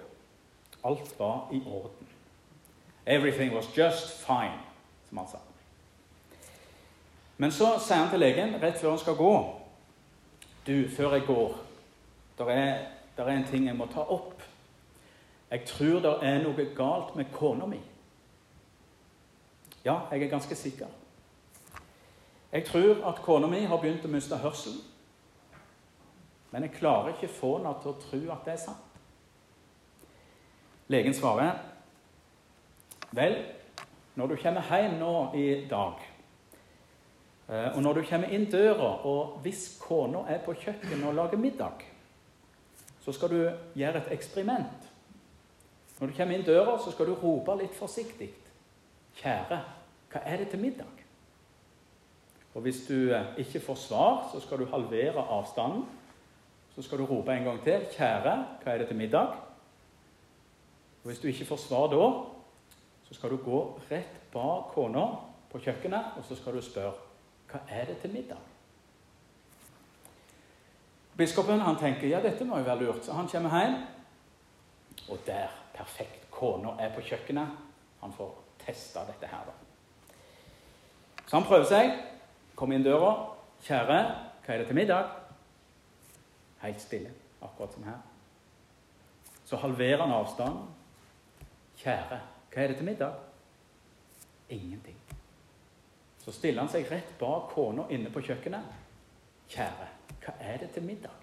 Alt 0.85 1.17
var 1.19 1.49
i 1.53 1.61
orden. 1.64 2.13
Everything 3.06 3.54
was 3.54 3.66
just 3.76 4.26
fine, 4.26 4.58
som 5.08 5.18
han 5.18 5.28
sa. 5.28 5.38
Men 7.37 7.52
så 7.52 7.78
sier 7.78 7.99
han 7.99 8.11
til 8.11 8.23
legen 8.23 8.54
rett 8.62 8.78
før 8.80 8.94
han 8.94 8.99
skal 9.02 9.16
gå 9.18 9.34
Du, 10.66 10.88
før 10.96 11.12
jeg 11.12 11.26
går 11.26 11.56
Det 12.38 12.46
er 12.49 12.84
der 13.16 13.25
er 13.25 13.37
en 13.37 13.46
ting 13.46 13.66
jeg 13.66 13.76
må 13.76 13.87
ta 13.87 14.00
opp. 14.00 14.42
Jeg 15.50 15.64
tror 15.66 16.00
det 16.02 16.14
er 16.23 16.40
noe 16.42 16.64
galt 16.76 17.16
med 17.16 17.30
kona 17.32 17.66
mi. 17.66 17.78
Ja, 19.84 20.00
jeg 20.11 20.23
er 20.23 20.30
ganske 20.30 20.54
sikker. 20.54 20.87
Jeg 22.52 22.64
tror 22.66 23.06
at 23.08 23.23
kona 23.23 23.46
mi 23.46 23.61
har 23.61 23.78
begynt 23.78 24.04
å 24.04 24.11
miste 24.11 24.38
hørselen. 24.42 24.80
Men 26.50 26.66
jeg 26.66 26.75
klarer 26.78 27.14
ikke 27.14 27.30
få 27.30 27.56
henne 27.58 27.75
til 27.82 27.92
å 27.92 28.00
tro 28.02 28.20
at 28.34 28.44
det 28.46 28.52
er 28.54 28.62
sant. 28.64 28.99
Legen 30.88 31.14
svarer 31.14 31.54
Vel, 33.14 33.37
når 34.14 34.26
du 34.26 34.37
kommer 34.42 34.64
hjem 34.71 34.97
nå 34.99 35.12
i 35.38 35.47
dag, 35.71 36.00
eh, 37.49 37.68
og 37.76 37.83
når 37.83 38.00
du 38.00 38.06
kommer 38.09 38.33
inn 38.35 38.49
døra, 38.50 38.90
og 39.06 39.38
hvis 39.44 39.76
kona 39.83 40.25
er 40.28 40.40
på 40.42 40.54
kjøkkenet 40.59 41.06
og 41.06 41.14
lager 41.14 41.38
middag, 41.38 41.85
så 43.04 43.12
skal 43.12 43.30
du 43.30 43.38
gjøre 43.76 44.00
et 44.00 44.12
eksperiment. 44.16 44.90
Når 46.00 46.11
du 46.11 46.16
kommer 46.16 46.35
inn 46.35 46.47
døra, 46.47 46.78
så 46.83 46.90
skal 46.90 47.06
du 47.06 47.14
rope 47.14 47.54
litt 47.61 47.75
forsiktig. 47.78 48.33
Kjære, 49.21 49.61
hva 50.11 50.23
er 50.26 50.42
det 50.42 50.50
til 50.50 50.62
middag? 50.62 51.02
Og 52.54 52.62
Hvis 52.62 52.87
du 52.88 53.11
eh, 53.14 53.38
ikke 53.38 53.61
får 53.61 53.75
svar, 53.75 54.28
så 54.33 54.40
skal 54.40 54.59
du 54.59 54.71
halvere 54.71 55.23
avstanden. 55.23 55.85
Så 56.75 56.83
skal 56.83 56.99
du 56.99 57.06
rope 57.06 57.30
en 57.33 57.44
gang 57.44 57.62
til. 57.62 57.87
Kjære, 57.94 58.35
hva 58.62 58.73
er 58.73 58.78
det 58.78 58.88
til 58.88 58.97
middag? 58.97 59.37
Og 61.02 61.11
Hvis 61.11 61.18
du 61.18 61.28
ikke 61.28 61.47
får 61.47 61.56
svar 61.56 61.90
da, 61.90 62.06
så 63.14 63.18
skal 63.21 63.30
du 63.30 63.37
gå 63.37 63.78
rett 63.90 64.30
bak 64.33 64.73
kona 64.75 65.04
på 65.52 65.59
kjøkkenet, 65.62 66.16
og 66.18 66.25
så 66.26 66.35
skal 66.35 66.56
du 66.56 66.62
spørre 66.66 66.97
hva 67.47 67.61
er 67.71 67.85
det 67.87 68.00
til 68.02 68.11
middag. 68.11 68.40
Biskopen 71.14 71.62
han 71.62 71.78
tenker 71.78 72.11
ja, 72.11 72.18
dette 72.25 72.42
må 72.44 72.59
jo 72.59 72.66
være 72.66 72.80
lurt, 72.80 73.04
så 73.06 73.14
han 73.14 73.30
kommer 73.30 73.54
hjem. 73.54 73.76
Og 75.14 75.23
der, 75.26 75.54
perfekt, 75.76 76.26
kona 76.35 76.75
er 76.83 76.90
på 76.97 77.04
kjøkkenet. 77.06 77.54
Han 78.02 78.16
får 78.18 78.35
testa 78.64 79.06
dette 79.06 79.30
her, 79.30 79.47
da. 79.47 79.54
Så 81.23 81.37
han 81.37 81.47
prøver 81.47 81.71
seg. 81.71 81.94
Kommer 82.59 82.75
inn 82.75 82.87
døra. 82.87 83.14
'Kjære, 83.64 84.00
hva 84.44 84.52
er 84.54 84.59
det 84.59 84.66
til 84.66 84.76
middag?' 84.76 85.14
Helt 86.66 86.83
stille, 86.83 87.14
akkurat 87.42 87.73
som 87.73 87.87
her. 87.87 88.02
Så 89.47 89.56
halverer 89.56 90.02
han 90.02 90.12
avstanden. 90.12 90.66
'Kjære, 91.78 92.21
hva 92.54 92.62
er 92.62 92.68
det 92.73 92.76
til 92.76 92.87
middag?' 92.87 93.20
Ingenting. 94.49 94.96
Så 96.25 96.32
stiller 96.32 96.62
han 96.62 96.70
seg 96.70 96.87
rett 96.90 97.18
bak 97.18 97.50
kona 97.52 97.88
inne 97.90 98.11
på 98.11 98.23
kjøkkenet. 98.23 98.64
'Kjære, 99.49 99.88
hva 100.25 100.34
er 100.40 100.58
det 100.58 100.70
til 100.70 100.82
middag?' 100.82 101.23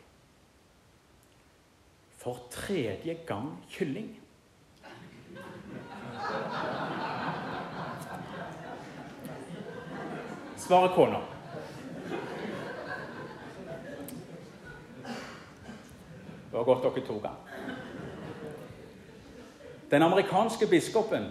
For 2.21 2.37
tredje 2.51 3.17
gang 3.25 3.55
kylling. 3.69 4.21
svarer 10.71 10.95
kona. 10.95 11.19
Det 16.51 16.57
var 16.57 16.63
godt 16.63 16.83
dere 16.83 17.05
tok 17.07 17.23
den. 17.23 17.40
Den 19.91 20.03
amerikanske 20.03 20.67
biskopen 20.67 21.25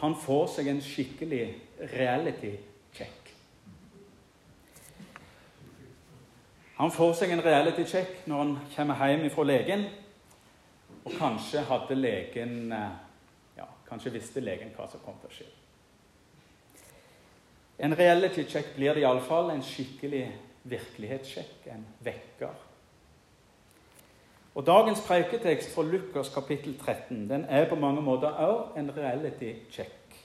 han 0.00 0.16
får 0.16 0.46
seg 0.54 0.68
en 0.68 0.80
skikkelig 0.84 1.44
reality 1.92 2.54
check. 2.96 3.32
Han 6.76 6.92
får 6.92 7.14
seg 7.18 7.32
en 7.34 7.44
reality 7.44 7.84
check 7.88 8.22
når 8.28 8.42
han 8.42 8.54
kommer 8.74 9.08
hjem 9.08 9.26
fra 9.32 9.44
legen. 9.44 9.84
Og 11.04 11.12
kanskje 11.16 11.64
hadde 11.68 11.96
legen 11.96 12.72
eh, 12.76 12.96
ja, 13.56 13.66
Kanskje 13.88 14.12
visste 14.12 14.44
legen 14.44 14.72
hva 14.76 14.88
som 14.88 15.00
kom 15.04 15.16
til 15.20 15.30
å 15.30 15.36
skje. 15.38 15.48
En 17.80 17.96
reality 17.96 18.44
check 18.48 18.74
blir 18.76 18.96
det 18.96 19.04
iallfall. 19.06 19.52
En 19.52 19.64
skikkelig 19.64 20.26
virkelighetssjekk. 20.68 21.70
En 21.72 21.86
vekker. 22.04 22.68
Og 24.54 24.66
Dagens 24.66 25.00
preiketekst 25.06 25.74
fra 25.74 25.82
Lukas 25.82 26.28
kapittel 26.34 26.78
13 26.78 27.30
den 27.30 27.44
er 27.44 27.68
på 27.68 27.74
mange 27.74 28.02
måter 28.02 28.28
også 28.28 28.78
en 28.78 28.96
reality 28.96 29.52
check 29.70 30.16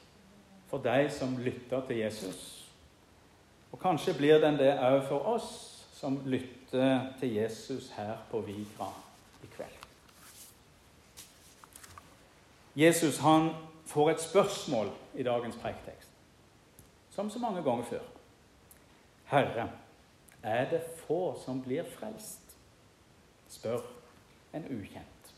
for 0.67 0.77
de 0.77 1.10
som 1.10 1.38
lytter 1.38 1.82
til 1.88 1.98
Jesus. 1.98 2.70
Og 3.72 3.79
kanskje 3.79 4.13
blir 4.17 4.39
den 4.41 4.58
det 4.58 4.74
òg 4.79 5.03
for 5.08 5.27
oss 5.36 5.50
som 5.94 6.17
lytter 6.25 7.12
til 7.20 7.36
Jesus 7.36 7.91
her 7.98 8.17
på 8.32 8.41
Vigra 8.41 8.89
i 9.44 9.48
kveld. 9.55 9.77
Jesus 12.75 13.17
han 13.17 13.50
får 13.86 14.10
et 14.10 14.22
spørsmål 14.22 14.89
i 15.13 15.24
dagens 15.24 15.55
preiketekst 15.55 16.10
som 17.15 17.29
så 17.29 17.39
mange 17.39 17.63
ganger 17.63 17.84
før. 17.84 18.01
Herre, 19.25 19.70
er 20.44 20.70
det 20.70 20.82
få 21.08 21.38
som 21.46 21.62
blir 21.62 21.84
frelst? 22.00 22.41
spør 23.48 23.95
en 24.55 24.65
ukjent. 24.79 25.33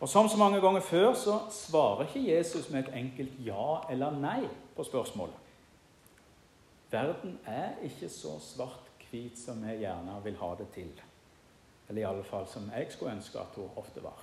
Og 0.00 0.08
Som 0.08 0.28
så 0.28 0.36
mange 0.36 0.60
ganger 0.60 0.80
før 0.80 1.14
så 1.14 1.38
svarer 1.50 2.06
ikke 2.06 2.36
Jesus 2.36 2.70
med 2.70 2.84
et 2.84 2.94
enkelt 2.94 3.32
ja 3.46 3.80
eller 3.90 4.10
nei 4.10 4.48
på 4.76 4.84
spørsmålet. 4.84 5.34
Verden 6.90 7.38
er 7.46 7.70
ikke 7.82 8.08
så 8.08 8.38
svart-hvit 8.40 9.38
som 9.38 9.62
vi 9.64 9.80
gjerne 9.80 10.20
vil 10.24 10.36
ha 10.36 10.54
det 10.58 10.68
til. 10.74 10.92
Eller 11.88 12.02
i 12.02 12.08
alle 12.08 12.24
fall 12.24 12.46
som 12.46 12.70
jeg 12.76 12.86
skulle 12.90 13.12
ønske 13.12 13.38
at 13.38 13.56
hun 13.56 13.70
ofte 13.76 14.02
var. 14.02 14.22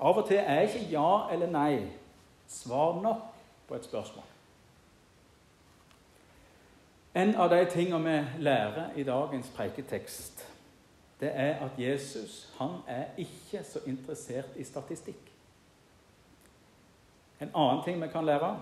Av 0.00 0.18
og 0.18 0.26
til 0.28 0.36
er 0.36 0.66
ikke 0.66 0.90
ja 0.90 1.28
eller 1.32 1.50
nei 1.50 1.86
svar 2.48 3.00
nok 3.02 3.22
på 3.68 3.74
et 3.74 3.84
spørsmål. 3.84 4.24
En 7.16 7.34
av 7.40 7.48
de 7.50 7.62
tingene 7.70 8.04
vi 8.04 8.44
lærer 8.44 8.90
i 8.96 9.02
dagens 9.02 9.48
preiketekst, 9.56 10.44
det 11.20 11.30
er 11.34 11.54
at 11.64 11.78
Jesus 11.78 12.52
han 12.58 12.70
er 12.86 13.04
ikke 13.16 13.64
så 13.64 13.80
interessert 13.86 14.56
i 14.56 14.64
statistikk. 14.64 15.32
En 17.40 17.50
annen 17.54 17.84
ting 17.84 18.02
vi 18.02 18.08
kan 18.08 18.24
lære, 18.24 18.56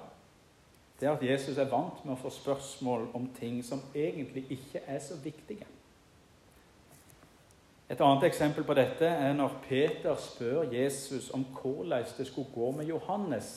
det 1.00 1.08
er 1.08 1.12
at 1.12 1.22
Jesus 1.22 1.58
er 1.58 1.70
vant 1.70 2.04
med 2.04 2.14
å 2.14 2.20
få 2.22 2.30
spørsmål 2.30 3.08
om 3.14 3.26
ting 3.38 3.58
som 3.64 3.82
egentlig 3.94 4.46
ikke 4.50 4.82
er 4.86 4.98
så 5.02 5.16
viktige. 5.22 5.66
Et 7.90 8.00
annet 8.00 8.24
eksempel 8.24 8.64
på 8.64 8.74
dette 8.74 9.06
er 9.06 9.34
når 9.36 9.58
Peter 9.68 10.16
spør 10.16 10.70
Jesus 10.72 11.30
om 11.30 11.44
hvordan 11.44 12.06
det 12.18 12.26
skulle 12.26 12.54
gå 12.54 12.70
med 12.70 12.86
Johannes 12.88 13.50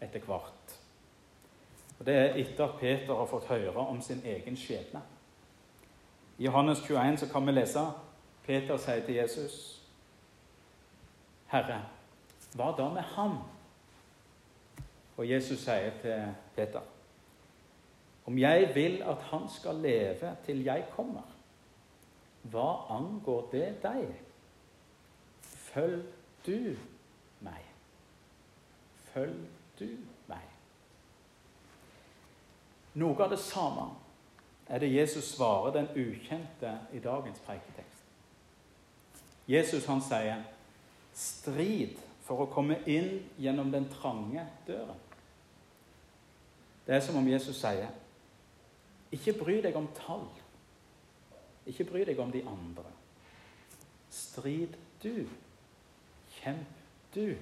etter 0.00 0.22
hvert. 0.26 0.76
Og 1.98 2.06
Det 2.06 2.14
er 2.14 2.38
etter 2.40 2.64
at 2.64 2.78
Peter 2.80 3.14
har 3.14 3.26
fått 3.28 3.50
høre 3.50 3.76
om 3.76 4.00
sin 4.00 4.22
egen 4.24 4.56
skjebne. 4.56 5.02
I 6.38 6.44
Johannes 6.44 6.80
21 6.80 7.18
så 7.20 7.28
kan 7.28 7.46
vi 7.46 7.52
lese 7.52 7.82
Peter 8.50 8.76
sier 8.76 9.04
til 9.06 9.14
Jesus, 9.14 9.82
'Herre, 11.52 11.82
hva 12.54 12.74
da 12.78 12.88
med 12.88 13.02
ham?' 13.02 13.38
Og 15.16 15.30
Jesus 15.30 15.58
sier 15.58 15.92
til 16.02 16.34
Peter, 16.56 16.80
'Om 18.26 18.38
jeg 18.38 18.74
vil 18.74 19.02
at 19.02 19.16
han 19.16 19.48
skal 19.48 19.74
leve 19.74 20.36
til 20.44 20.64
jeg 20.64 20.86
kommer, 20.96 21.22
hva 22.42 22.96
angår 22.96 23.48
det 23.52 23.82
deg? 23.82 24.20
Følg 25.42 26.04
du 26.46 26.76
meg. 27.40 27.62
Følg 28.96 29.46
du 29.78 29.88
meg. 30.26 30.42
Noe 32.94 33.22
av 33.22 33.30
det 33.30 33.38
samme 33.38 33.90
er 34.66 34.78
det 34.78 34.94
Jesus 34.94 35.24
svarer 35.24 35.72
den 35.72 35.88
ukjente 35.94 36.78
i 36.92 36.98
dagens 36.98 37.38
preiketekst. 37.46 37.79
Jesus 39.50 39.86
han 39.86 40.02
sier, 40.02 40.42
'Strid 41.14 41.98
for 42.22 42.44
å 42.44 42.52
komme 42.52 42.78
inn 42.86 43.24
gjennom 43.38 43.72
den 43.72 43.88
trange 43.90 44.46
døren'. 44.66 45.00
Det 46.86 46.94
er 46.94 47.00
som 47.00 47.16
om 47.16 47.28
Jesus 47.28 47.56
sier, 47.56 47.88
'Ikke 49.12 49.32
bry 49.44 49.60
deg 49.62 49.76
om 49.76 49.88
tall. 50.06 50.28
Ikke 51.66 51.84
bry 51.84 52.04
deg 52.04 52.18
om 52.18 52.32
de 52.32 52.46
andre. 52.46 52.86
Strid 54.10 54.76
du. 55.02 55.26
Kjemp 56.30 56.66
du. 57.14 57.34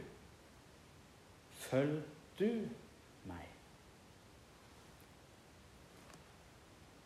Følg 1.52 2.02
du 2.38 2.68
meg.' 3.24 3.54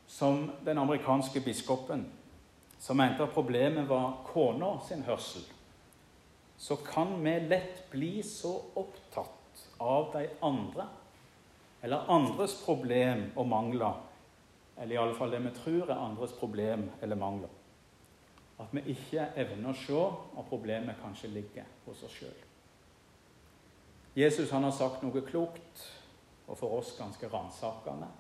som 0.07 0.51
den 0.65 0.79
amerikanske 0.79 1.41
biskopen, 1.41 2.13
som 2.83 2.97
mente 2.99 3.23
at 3.23 3.35
problemet 3.35 3.87
var 3.87 4.25
kona 4.27 4.73
sin 4.83 5.05
hørsel, 5.07 5.45
så 6.59 6.77
kan 6.83 7.15
vi 7.23 7.37
lett 7.47 7.85
bli 7.91 8.23
så 8.27 8.57
opptatt 8.75 9.63
av 9.79 10.11
de 10.17 10.25
andre, 10.43 10.89
eller 11.83 12.11
andres 12.11 12.57
problem 12.65 13.29
og 13.37 13.47
mangler, 13.47 14.03
eller 14.77 14.95
i 14.95 14.99
alle 14.99 15.15
fall 15.15 15.31
det 15.31 15.45
vi 15.47 15.55
tror 15.61 15.91
er 15.91 16.03
andres 16.09 16.35
problem 16.39 16.89
eller 17.03 17.19
mangler, 17.19 17.55
at 18.59 18.75
vi 18.75 18.83
ikke 18.97 19.31
evner 19.39 19.71
å 19.71 19.79
se 19.79 20.05
at 20.43 20.51
problemet 20.51 20.99
kanskje 21.03 21.31
ligger 21.31 21.71
hos 21.87 22.03
oss 22.03 22.19
sjøl. 22.19 22.39
Jesus 24.19 24.51
han 24.51 24.67
har 24.67 24.75
sagt 24.75 25.07
noe 25.07 25.23
klokt, 25.27 25.89
og 26.51 26.59
for 26.59 26.81
oss 26.83 26.97
ganske 26.99 27.31
ransakende, 27.31 28.11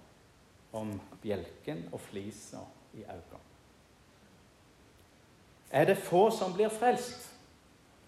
om 0.73 0.95
bjelken 1.21 1.89
og 1.93 2.01
flisa 2.01 2.63
i 2.95 3.03
øynene. 3.03 3.52
Er 5.73 5.89
det 5.89 5.99
få 6.05 6.31
som 6.31 6.53
blir 6.55 6.69
frelst? 6.69 7.33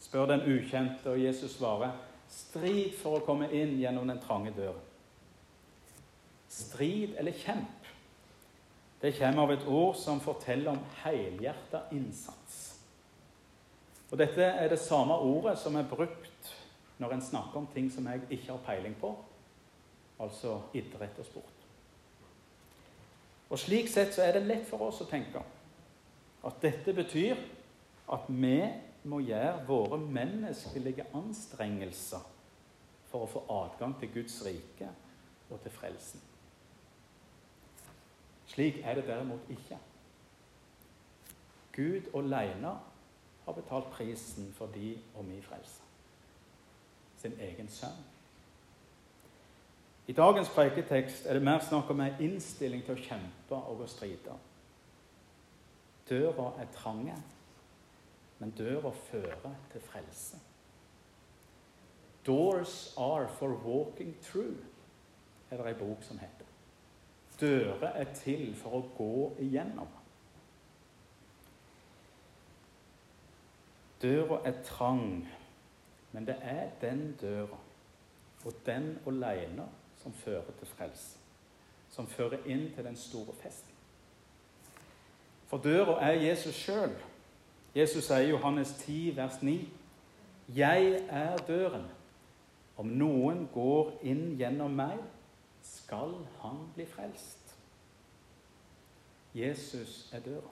spør 0.05 0.27
den 0.27 0.43
ukjente, 0.47 1.11
og 1.11 1.21
Jesus 1.21 1.57
svarer, 1.57 1.95
strid 2.29 2.93
for 3.01 3.19
å 3.19 3.25
komme 3.25 3.49
inn 3.57 3.79
gjennom 3.81 4.09
den 4.11 4.21
trange 4.23 4.53
døren. 4.55 4.83
Strid 6.53 7.17
eller 7.19 7.35
kjemp, 7.35 7.89
det 9.01 9.15
kommer 9.19 9.43
av 9.43 9.53
et 9.53 9.67
ord 9.67 9.97
som 9.99 10.21
forteller 10.23 10.71
om 10.71 10.79
helhjerta 11.03 11.83
innsats. 11.93 12.61
Og 14.11 14.21
Dette 14.21 14.47
er 14.47 14.71
det 14.71 14.79
samme 14.79 15.17
ordet 15.19 15.57
som 15.59 15.75
er 15.77 15.89
brukt 15.89 16.53
når 17.03 17.17
en 17.17 17.25
snakker 17.27 17.59
om 17.59 17.67
ting 17.75 17.91
som 17.91 18.07
jeg 18.07 18.23
ikke 18.31 18.53
har 18.53 18.63
peiling 18.69 18.95
på, 19.01 19.11
altså 20.23 20.61
idrett 20.79 21.19
og 21.19 21.27
sport. 21.27 21.67
Og 23.51 23.59
Slik 23.59 23.91
sett 23.91 24.15
så 24.15 24.23
er 24.23 24.37
det 24.37 24.47
lett 24.47 24.69
for 24.69 24.87
oss 24.87 25.03
å 25.03 25.09
tenke 25.11 25.43
at 26.45 26.61
dette 26.63 26.93
betyr 26.93 27.41
at 28.13 28.29
vi 28.29 28.59
må 29.05 29.21
gjøre 29.25 29.65
våre 29.69 29.99
menneskelige 29.99 31.07
anstrengelser 31.17 32.25
for 33.09 33.25
å 33.25 33.31
få 33.31 33.43
adgang 33.63 33.97
til 34.01 34.13
Guds 34.15 34.39
rike 34.47 34.89
og 35.51 35.61
til 35.63 35.73
frelsen. 35.73 36.23
Slik 38.55 38.81
er 38.85 38.99
det 38.99 39.07
derimot 39.09 39.51
ikke. 39.51 39.79
Gud 41.75 42.11
alene 42.15 42.75
har 43.45 43.57
betalt 43.57 43.91
prisen 43.93 44.53
for 44.57 44.67
de 44.75 44.95
og 45.15 45.25
min 45.25 45.43
frelse. 45.43 45.83
Sin 47.19 47.35
egen 47.41 47.69
sønn. 47.69 48.03
I 50.07 50.13
dagens 50.13 50.51
preiketekst 50.53 51.27
er 51.27 51.39
det 51.39 51.45
mer 51.45 51.63
snakk 51.65 51.91
om 51.91 52.01
en 52.05 52.21
innstilling 52.21 52.85
til 52.85 52.95
å 52.95 53.05
kjempe 53.07 53.57
og 53.57 53.81
å 53.81 53.89
stride. 53.89 54.37
Døra 56.09 56.53
er 56.61 56.67
trange, 56.73 57.17
men 58.39 58.51
døra 58.51 58.91
fører 58.91 59.55
til 59.73 59.81
frelse. 59.81 60.39
Doors 62.27 62.95
are 62.99 63.29
for 63.29 63.49
walking 63.49 64.17
through, 64.23 64.57
er 65.51 65.57
det 65.57 65.67
ei 65.67 65.79
bok 65.79 66.03
som 66.03 66.19
heter. 66.19 66.49
Dører 67.41 67.89
er 67.89 68.15
til 68.15 68.55
for 68.57 68.79
å 68.79 68.83
gå 68.97 69.17
igjennom. 69.45 69.91
Døra 74.03 74.41
er 74.45 74.63
trang, 74.65 75.29
men 76.13 76.27
det 76.27 76.37
er 76.43 76.71
den 76.81 77.17
døra, 77.21 77.59
og 78.45 78.53
den 78.67 78.99
alene, 79.07 79.69
som 80.03 80.13
fører 80.13 80.53
til 80.59 80.69
frelse. 80.69 81.19
Som 81.91 82.07
fører 82.07 82.45
inn 82.47 82.69
til 82.75 82.85
den 82.85 82.97
store 82.97 83.33
festen. 83.41 83.74
For 85.55 85.63
døra 85.63 86.03
er 86.03 86.13
Jesus 86.13 86.55
sjøl. 86.55 86.91
Jesus 87.77 88.09
sier 88.09 88.25
i 88.27 88.31
Johannes 88.33 88.73
10, 88.81 89.13
vers 89.17 89.37
9.: 89.43 89.69
Jeg 90.57 91.07
er 91.09 91.37
døren. 91.47 91.85
Om 92.77 92.87
noen 92.87 93.45
går 93.55 93.93
inn 94.03 94.33
gjennom 94.35 94.75
meg, 94.75 94.99
skal 95.63 96.17
han 96.41 96.59
bli 96.75 96.89
frelst. 96.91 97.55
Jesus 99.35 100.11
er 100.13 100.27
døra. 100.27 100.51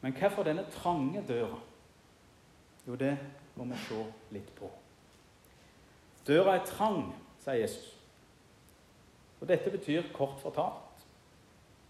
Men 0.00 0.16
hvorfor 0.16 0.48
denne 0.48 0.64
trange 0.72 1.24
døra? 1.28 1.60
Jo, 2.86 2.94
det 2.94 3.18
må 3.56 3.64
vi 3.64 3.84
se 3.90 4.04
litt 4.30 4.54
på. 4.56 4.72
Døra 6.26 6.56
er 6.56 6.64
trang, 6.64 7.12
sier 7.44 7.60
Jesus. 7.60 7.96
Og 9.40 9.48
Dette 9.48 9.70
betyr 9.70 10.14
kort 10.16 10.40
fortalt 10.40 10.87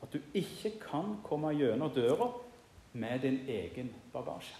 at 0.02 0.12
du 0.12 0.18
ikke 0.34 0.78
kan 0.80 1.16
komme 1.24 1.52
gjennom 1.58 1.90
døra 1.90 2.30
med 2.92 3.20
din 3.20 3.38
egen 3.48 3.94
bagasje. 4.12 4.56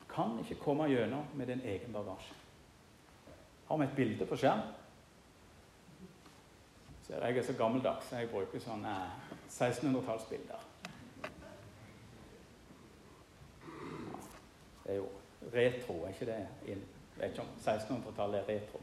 Du 0.00 0.14
kan 0.14 0.38
ikke 0.40 0.60
komme 0.62 0.88
gjennom 0.88 1.24
med 1.34 1.46
din 1.46 1.60
egen 1.60 1.92
bagasje. 1.92 2.34
Har 3.68 3.76
vi 3.76 3.84
et 3.84 3.96
bilde 3.96 4.26
på 4.26 4.36
skjerm? 4.36 4.60
Ser 7.02 7.24
jeg 7.24 7.38
er 7.38 7.42
så 7.42 7.52
gammeldags, 7.56 8.12
jeg 8.12 8.28
bruker 8.30 8.60
sånne 8.60 8.94
1600-tallsbilder. 9.48 10.64
Det 14.84 14.92
er 14.92 14.96
jo 14.96 15.08
retro, 15.54 16.02
er 16.04 16.08
ikke 16.08 16.26
det? 16.26 16.40
Jeg 16.66 16.76
vet 17.16 17.30
ikke 17.30 17.44
om 17.44 17.54
1600-tallet 17.60 18.40
er 18.40 18.48
retro. 18.48 18.80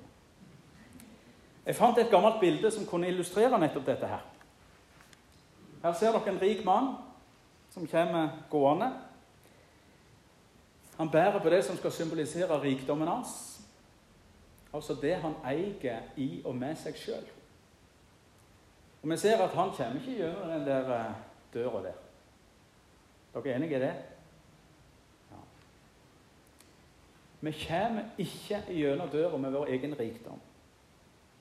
Jeg 1.65 1.75
fant 1.75 1.97
et 1.97 2.09
gammelt 2.09 2.39
bilde 2.39 2.71
som 2.71 2.85
kunne 2.85 3.09
illustrere 3.09 3.59
nettopp 3.59 3.85
dette 3.85 4.09
her. 4.09 4.25
Her 5.85 5.93
ser 5.93 6.15
dere 6.15 6.31
en 6.31 6.41
rik 6.41 6.63
mann 6.65 6.95
som 7.69 7.85
kommer 7.87 8.29
gående. 8.49 8.87
Han 10.97 11.11
bærer 11.11 11.41
på 11.41 11.49
det 11.49 11.63
som 11.65 11.77
skal 11.77 11.91
symbolisere 11.91 12.61
rikdommen 12.61 13.07
hans. 13.07 13.61
Altså 14.73 14.97
det 15.01 15.15
han 15.15 15.35
eier 15.45 16.01
i 16.17 16.41
og 16.45 16.55
med 16.55 16.73
seg 16.81 16.97
sjøl. 16.97 17.27
Og 19.03 19.11
vi 19.11 19.17
ser 19.17 19.43
at 19.43 19.53
han 19.53 19.69
kommer 19.77 20.01
ikke 20.01 20.17
gjennom 20.17 20.49
den 20.49 20.65
der 20.65 20.89
eh, 20.95 21.15
døra 21.53 21.83
der. 21.83 21.99
Dere 23.33 23.49
er 23.49 23.55
enige 23.55 23.77
i 23.77 23.79
det? 23.79 23.93
Vi 27.41 27.51
kommer 27.67 28.03
ikke 28.17 28.63
gjennom 28.69 29.09
døra 29.09 29.37
med 29.37 29.51
vår 29.51 29.65
egen 29.65 29.99
rikdom. 29.99 30.41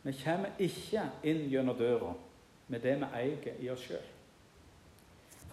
Vi 0.03 0.13
kommer 0.25 0.53
ikke 0.59 1.09
inn 1.23 1.47
gjennom 1.49 1.79
døra 1.79 2.13
med 2.69 2.81
det 2.81 2.99
vi 3.01 3.09
eier 3.23 3.57
i 3.61 3.71
oss 3.73 3.89
sjøl. 3.89 4.14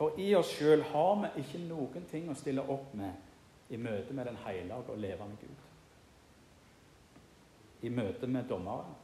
For 0.02 0.18
i 0.18 0.32
oss 0.34 0.50
sjøl 0.58 0.82
har 0.90 1.20
vi 1.22 1.44
ikke 1.44 1.60
noen 1.62 2.06
ting 2.10 2.30
å 2.32 2.34
stille 2.34 2.64
opp 2.74 2.96
med 2.98 3.70
i 3.70 3.78
møte 3.78 4.16
med 4.18 4.26
den 4.26 4.40
hellige 4.42 4.80
og 4.80 4.98
levende 4.98 5.38
Gud. 5.38 5.68
I 7.86 7.92
møte 7.94 8.26
med 8.26 8.50
dommeren, 8.50 8.96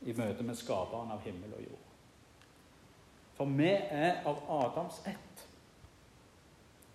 i 0.00 0.16
møte 0.16 0.46
med 0.48 0.56
skaperen 0.56 1.12
av 1.12 1.20
himmel 1.28 1.52
og 1.58 1.66
jord. 1.66 1.92
For 3.36 3.52
vi 3.52 3.68
er 3.68 4.24
av 4.24 4.40
Adams 4.62 5.02
ett, 5.12 5.44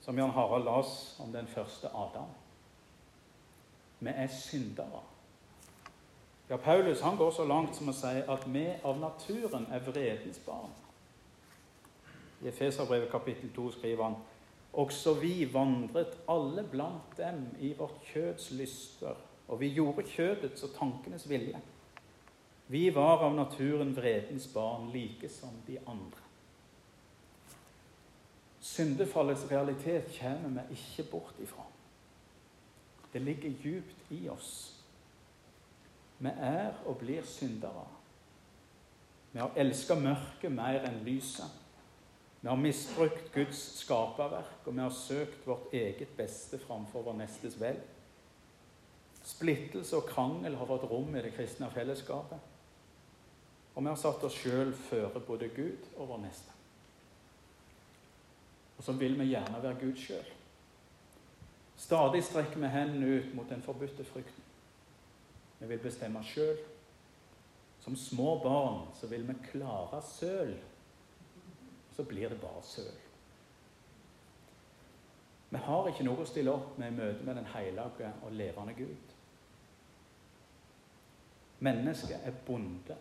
som 0.02 0.18
Jan 0.18 0.34
Harald 0.34 0.66
las 0.66 0.98
om 1.22 1.30
den 1.30 1.54
første 1.54 1.94
Adam. 1.94 2.34
Vi 4.00 4.10
er 4.10 4.36
syndere. 4.42 5.06
Ja, 6.50 6.58
Paulus 6.58 7.06
han 7.06 7.18
går 7.18 7.32
så 7.38 7.46
langt 7.46 7.78
som 7.78 7.94
å 7.94 8.00
si 8.02 8.24
at 8.26 8.50
vi 8.50 8.72
av 8.82 8.98
naturen 8.98 9.70
er 9.70 9.86
vredens 9.86 10.42
barn. 10.50 10.74
I 12.42 12.48
Efeserbrevet 12.48 13.12
kapittel 13.12 13.50
2 13.56 13.72
skriver 13.72 14.04
han 14.04 14.16
også 14.74 15.14
vi 15.20 15.54
vandret 15.54 16.18
alle 16.30 16.64
blant 16.72 17.18
dem 17.18 17.48
i 17.60 17.74
vårt 17.78 18.00
kjøds 18.14 18.52
lyster, 18.52 19.16
og 19.48 19.60
vi 19.60 19.74
gjorde 19.74 20.06
kjødets 20.08 20.64
og 20.64 20.70
tankenes 20.78 21.30
vilje. 21.30 21.60
Vi 22.68 22.96
var 22.96 23.24
av 23.26 23.34
naturen 23.36 23.96
vredens 23.98 24.48
barn, 24.54 24.92
like 24.94 25.30
som 25.30 25.56
de 25.68 25.80
andre. 25.88 26.22
Syndefallets 28.60 29.48
realitet 29.52 30.12
kommer 30.20 30.62
vi 30.70 30.78
ikke 30.78 31.10
bort 31.12 31.40
ifra. 31.42 31.66
Det 33.14 33.22
ligger 33.22 33.50
djupt 33.64 34.12
i 34.12 34.30
oss. 34.30 34.76
Vi 36.20 36.30
er 36.30 36.74
og 36.86 36.98
blir 36.98 37.26
syndere. 37.26 37.88
Vi 39.32 39.40
har 39.40 39.58
elska 39.58 39.96
mørket 39.96 40.52
mer 40.52 40.86
enn 40.86 41.02
lyset. 41.06 41.50
Vi 42.42 42.48
har 42.48 42.58
misbrukt 42.58 43.34
Guds 43.34 43.60
skaperverk, 43.82 44.62
og 44.66 44.76
vi 44.76 44.80
har 44.80 44.94
søkt 44.96 45.48
vårt 45.48 45.74
eget 45.74 46.12
beste 46.18 46.60
framfor 46.60 47.04
vår 47.04 47.18
nestes 47.20 47.58
vel. 47.60 47.82
Splittelse 49.24 49.98
og 50.00 50.08
krangel 50.08 50.56
har 50.56 50.70
fått 50.70 50.88
rom 50.88 51.12
i 51.16 51.24
det 51.26 51.34
kristne 51.36 51.68
fellesskapet. 51.74 52.40
Og 53.76 53.84
vi 53.84 53.92
har 53.92 54.00
satt 54.00 54.24
oss 54.24 54.40
sjøl 54.40 54.72
føre 54.88 55.20
både 55.28 55.52
Gud 55.56 55.92
og 55.98 56.08
vår 56.14 56.24
neste. 56.24 56.56
Og 58.80 58.88
så 58.88 58.96
vil 58.96 59.20
vi 59.20 59.34
gjerne 59.34 59.60
være 59.60 59.80
Gud 59.82 60.00
sjøl. 60.00 60.32
Stadig 61.80 62.24
strekker 62.24 62.60
vi 62.60 62.72
hendene 62.72 63.20
ut 63.20 63.36
mot 63.36 63.50
den 63.52 63.62
forbudte 63.64 64.04
frykten. 64.08 64.48
Vi 65.60 65.68
vil 65.68 65.84
bestemme 65.84 66.24
sjøl. 66.24 66.58
Som 67.84 67.96
små 67.96 68.38
barn 68.44 68.88
så 69.00 69.08
vil 69.12 69.28
vi 69.28 69.36
klare 69.52 70.02
søl. 70.08 70.56
Så 72.00 72.04
blir 72.04 72.30
det 72.30 72.42
bare 72.42 72.64
søl. 72.64 72.92
Vi 75.50 75.58
har 75.58 75.88
ikke 75.90 76.06
noe 76.08 76.24
å 76.24 76.28
stille 76.30 76.54
opp 76.54 76.78
med 76.80 76.94
i 76.94 76.96
møte 76.96 77.26
med 77.28 77.36
den 77.36 77.50
hellige 77.52 78.12
og 78.24 78.32
levende 78.32 78.76
Gud. 78.78 79.12
Mennesket 81.60 82.24
er 82.24 82.38
bonde. 82.48 82.96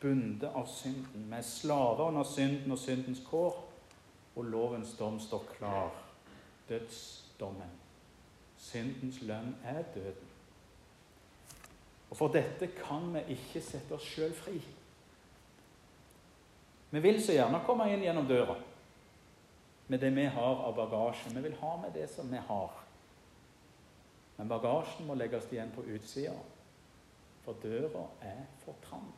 Bundet 0.00 0.48
av 0.50 0.66
synden. 0.66 1.28
Vi 1.30 1.38
er 1.38 1.46
slaver 1.46 2.08
under 2.08 2.26
synden 2.26 2.74
og 2.74 2.82
syndens 2.82 3.22
kår. 3.30 3.62
og 4.36 4.44
lovens 4.44 4.96
dom 4.98 5.20
står 5.20 5.46
klar. 5.56 5.94
Dødsdommen. 6.68 7.78
Syndens 8.58 9.22
lønn 9.22 9.56
er 9.64 9.82
døden. 9.94 10.28
Og 12.10 12.16
For 12.16 12.28
dette 12.28 12.66
kan 12.66 13.14
vi 13.14 13.20
ikke 13.28 13.60
sette 13.60 13.94
oss 13.94 14.02
sjøl 14.02 14.34
fri. 14.34 14.58
Vi 16.92 17.00
vil 17.00 17.22
så 17.24 17.32
gjerne 17.32 17.62
komme 17.64 17.88
inn 17.88 18.04
gjennom 18.04 18.26
døra 18.28 18.58
med 19.88 20.00
det 20.00 20.10
vi 20.12 20.26
har 20.28 20.60
av 20.66 20.74
bagasje. 20.76 21.32
Vi 21.32 21.40
vil 21.40 21.54
ha 21.60 21.76
med 21.80 21.94
det 21.96 22.04
som 22.12 22.28
vi 22.28 22.40
har. 22.48 22.74
Men 24.36 24.48
bagasjen 24.48 25.08
må 25.08 25.16
legges 25.16 25.48
igjen 25.52 25.72
på 25.72 25.84
utsida, 25.88 26.36
for 27.44 27.56
døra 27.64 28.04
er 28.28 28.44
for 28.64 28.76
trang. 28.84 29.08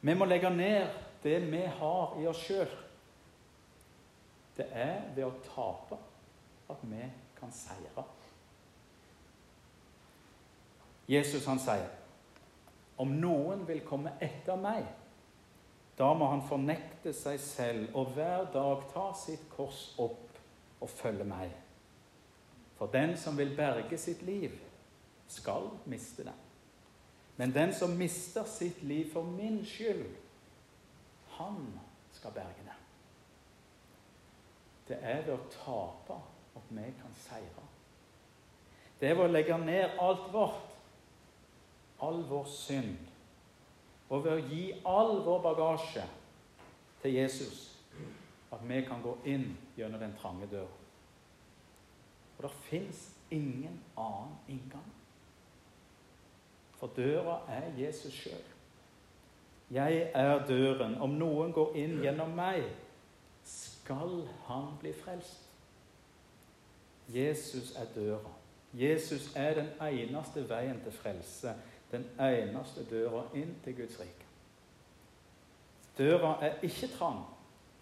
Vi 0.00 0.14
må 0.14 0.26
legge 0.26 0.50
ned 0.50 0.90
det 1.22 1.38
vi 1.52 1.64
har 1.78 2.14
i 2.18 2.26
oss 2.26 2.42
sjøl. 2.42 2.70
Det 4.56 4.66
er 4.74 5.06
ved 5.14 5.26
å 5.26 5.34
tape 5.52 5.98
at 6.70 6.82
vi 6.90 7.04
kan 7.38 7.52
seire. 7.54 8.06
Jesus 11.10 11.46
han 11.46 11.62
sier 11.62 11.90
om 13.00 13.14
noen 13.16 13.62
vil 13.68 13.80
komme 13.86 14.12
etter 14.20 14.58
meg, 14.60 14.84
da 16.00 16.14
må 16.16 16.30
han 16.32 16.42
fornekte 16.48 17.12
seg 17.12 17.40
selv 17.44 17.96
og 17.98 18.14
hver 18.16 18.46
dag 18.54 18.86
ta 18.92 19.10
sitt 19.16 19.42
kors 19.52 19.90
opp 20.00 20.38
og 20.80 20.88
følge 20.88 21.26
meg. 21.28 21.52
For 22.78 22.88
den 22.88 23.12
som 23.20 23.36
vil 23.36 23.52
berge 23.56 23.98
sitt 24.00 24.22
liv, 24.24 24.54
skal 25.28 25.68
miste 25.86 26.24
det. 26.24 26.36
Men 27.36 27.52
den 27.54 27.74
som 27.76 27.92
mister 27.96 28.48
sitt 28.48 28.80
liv 28.82 29.12
for 29.12 29.28
min 29.28 29.60
skyld, 29.64 30.06
han 31.36 31.60
skal 32.12 32.32
berge 32.34 32.64
det. 32.64 32.78
Det 34.88 34.98
er 35.02 35.20
ved 35.26 35.36
å 35.36 35.52
tape 35.52 36.16
at 36.58 36.72
vi 36.72 36.88
kan 36.98 37.14
seire. 37.26 37.68
Det 39.00 39.08
er 39.08 39.16
ved 39.20 39.28
å 39.28 39.32
legge 39.36 39.60
ned 39.60 40.00
alt 40.00 40.26
vårt, 40.32 40.66
all 42.02 42.24
vår 42.28 42.48
synd, 42.50 43.09
og 44.10 44.24
ved 44.24 44.32
å 44.32 44.46
gi 44.50 44.64
all 44.86 45.20
vår 45.24 45.42
bagasje 45.44 46.04
til 47.02 47.14
Jesus, 47.14 47.66
at 48.50 48.62
vi 48.66 48.80
kan 48.86 49.02
gå 49.02 49.14
inn 49.30 49.52
gjennom 49.78 50.02
den 50.02 50.16
trange 50.18 50.48
døra. 50.50 50.78
Og 52.38 52.46
det 52.46 52.50
fins 52.66 53.04
ingen 53.30 53.78
annen 53.96 54.34
inngang. 54.48 54.88
For 56.80 56.90
døra 56.96 57.42
er 57.48 57.68
Jesus 57.78 58.14
sjøl. 58.16 58.46
Jeg 59.70 60.10
er 60.14 60.46
døren. 60.48 60.96
Om 60.98 61.14
noen 61.20 61.52
går 61.52 61.76
inn 61.78 62.00
gjennom 62.02 62.32
meg, 62.34 62.64
skal 63.46 64.24
han 64.48 64.72
bli 64.80 64.92
frelst. 64.96 65.46
Jesus 67.10 67.74
er 67.78 67.86
døra. 67.94 68.32
Jesus 68.72 69.30
er 69.36 69.54
den 69.54 69.68
eneste 69.82 70.42
veien 70.48 70.80
til 70.82 70.94
frelse. 70.94 71.54
Den 71.90 72.06
eneste 72.20 72.84
døra 72.90 73.24
inn 73.34 73.56
til 73.64 73.76
Guds 73.76 74.00
rike. 74.00 74.26
Døra 75.98 76.36
er 76.44 76.60
ikke 76.62 76.88
trang 76.94 77.24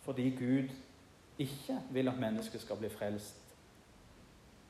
fordi 0.03 0.31
Gud 0.31 0.71
ikke 1.39 1.81
vil 1.91 2.09
at 2.09 2.19
mennesket 2.19 2.61
skal 2.61 2.77
bli 2.77 2.89
frelst, 2.89 3.43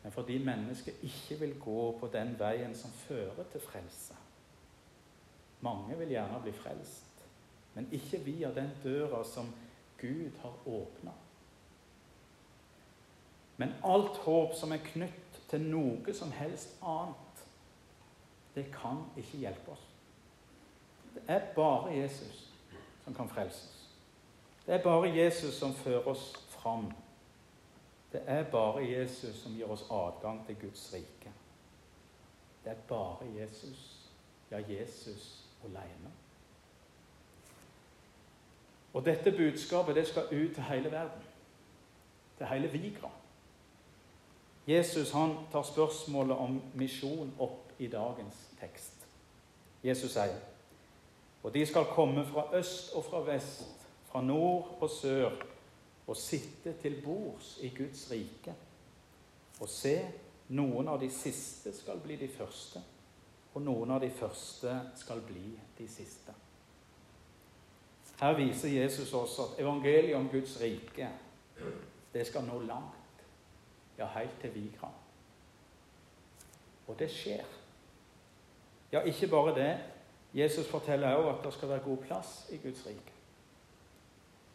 men 0.03 0.13
fordi 0.13 0.39
mennesket 0.45 0.95
ikke 1.03 1.41
vil 1.41 1.61
gå 1.61 1.99
på 2.01 2.11
den 2.13 2.35
veien 2.39 2.75
som 2.75 2.91
fører 2.91 3.45
til 3.53 3.61
frelse. 3.61 4.15
Mange 5.61 5.99
vil 5.99 6.09
gjerne 6.09 6.43
bli 6.43 6.53
frelst, 6.53 7.25
men 7.75 7.89
ikke 7.93 8.19
via 8.25 8.51
den 8.55 8.71
døra 8.85 9.25
som 9.25 9.55
Gud 10.01 10.31
har 10.43 10.55
åpna. 10.67 11.15
Men 13.57 13.75
alt 13.85 14.17
håp 14.23 14.55
som 14.55 14.73
er 14.73 14.85
knytt 14.85 15.41
til 15.51 15.65
noe 15.67 16.15
som 16.15 16.31
helst 16.33 16.77
annet, 16.83 17.28
det 18.55 18.65
kan 18.73 19.05
ikke 19.17 19.39
hjelpe 19.39 19.71
oss. 19.71 19.89
Det 21.15 21.23
er 21.29 21.41
bare 21.55 21.93
Jesus 21.93 22.53
som 23.05 23.15
kan 23.15 23.29
frelses. 23.29 23.89
Det 24.67 24.75
er 24.75 24.83
bare 24.83 25.11
Jesus 25.15 25.55
som 25.55 25.75
fører 25.75 26.09
oss 26.09 26.33
fram. 26.49 26.93
Det 28.13 28.23
er 28.27 28.43
bare 28.43 28.85
Jesus 28.85 29.37
som 29.37 29.53
gir 29.53 29.71
oss 29.71 29.87
adgang 29.91 30.47
til 30.47 30.57
Guds 30.61 30.91
rike. 30.95 31.33
Det 32.65 32.73
er 32.73 32.81
bare 32.89 33.27
Jesus, 33.41 34.11
ja, 34.51 34.59
Jesus 34.69 35.45
alene. 35.65 36.13
Og 38.93 39.05
dette 39.05 39.31
budskapet 39.31 39.97
det 39.97 40.07
skal 40.07 40.23
ut 40.23 40.55
til 40.55 40.63
hele 40.63 40.91
verden. 40.91 41.23
Til 42.39 42.47
hele 42.47 42.69
Vigra. 42.69 43.11
Jesus 44.69 45.11
han 45.11 45.37
tar 45.53 45.63
spørsmålet 45.63 46.37
om 46.37 46.63
misjon 46.75 47.35
opp 47.39 47.68
i 47.79 47.89
dagens 47.89 48.49
tekst. 48.61 49.07
Jesus 49.85 50.13
sier 50.13 50.39
Og 51.43 51.55
de 51.55 51.67
skal 51.67 51.85
komme 51.95 52.25
fra 52.27 52.49
øst 52.59 52.95
og 52.99 53.05
fra 53.05 53.21
vest, 53.23 53.87
fra 54.11 54.21
nord 54.23 54.79
og 54.81 54.91
sør, 54.91 55.31
og 56.07 56.17
sitte 56.17 56.73
til 56.83 57.03
bords 57.05 57.59
i 57.63 57.69
Guds 57.69 58.11
rike. 58.11 58.55
Og 59.61 59.69
se, 59.69 59.95
noen 60.49 60.89
av 60.89 61.01
de 61.01 61.11
siste 61.11 61.73
skal 61.77 62.01
bli 62.01 62.17
de 62.17 62.29
første, 62.29 62.83
og 63.55 63.63
noen 63.63 63.91
av 63.91 64.01
de 64.03 64.11
første 64.11 64.75
skal 64.97 65.21
bli 65.27 65.53
de 65.79 65.89
siste. 65.89 66.35
Her 68.21 68.35
viser 68.35 68.69
Jesus 68.69 69.13
oss 69.15 69.39
at 69.39 69.61
evangeliet 69.63 70.17
om 70.17 70.29
Guds 70.29 70.57
rike 70.61 71.11
det 72.13 72.27
skal 72.27 72.47
nå 72.49 72.59
langt 72.67 73.23
ja, 73.99 74.07
helt 74.15 74.41
til 74.41 74.55
Vigra. 74.55 74.91
Og 76.89 76.99
det 76.99 77.11
skjer. 77.13 77.58
Ja, 78.93 79.01
ikke 79.01 79.29
bare 79.29 79.55
det. 79.55 79.79
Jesus 80.35 80.69
forteller 80.69 81.15
også 81.15 81.39
at 81.39 81.45
det 81.45 81.53
skal 81.53 81.69
være 81.69 81.85
god 81.85 81.97
plass 81.97 82.49
i 82.53 82.57
Guds 82.57 82.87
rike. 82.87 83.13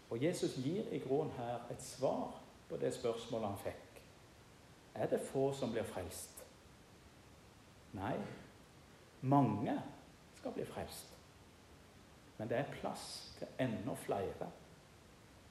Og 0.09 0.23
Jesus 0.23 0.53
gir 0.55 0.83
i 0.91 0.99
grunnen 0.99 1.33
her 1.37 1.55
et 1.71 1.81
svar 1.81 2.41
på 2.69 2.77
det 2.77 2.93
spørsmålet 2.93 3.47
han 3.47 3.57
fikk. 3.57 4.01
Er 4.95 5.07
det 5.09 5.21
få 5.21 5.53
som 5.53 5.71
blir 5.71 5.83
frelst? 5.83 6.43
Nei, 7.93 8.13
mange 9.21 9.79
skal 10.37 10.53
bli 10.53 10.65
frelst. 10.65 11.17
Men 12.37 12.49
det 12.49 12.57
er 12.57 12.71
plass 12.81 13.33
til 13.37 13.47
enda 13.59 13.93
flere. 14.05 14.49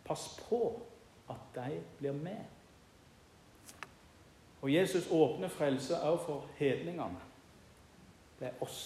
Pass 0.05 0.41
på 0.49 0.83
at 1.31 1.55
de 1.55 1.81
blir 1.99 2.13
med. 2.13 2.45
Og 4.63 4.75
Jesus 4.75 5.11
åpner 5.11 5.49
frelse 5.49 6.01
også 6.01 6.25
for 6.25 6.51
hedningene. 6.57 7.32
Det 8.43 8.49
er 8.49 8.63
oss. 8.65 8.81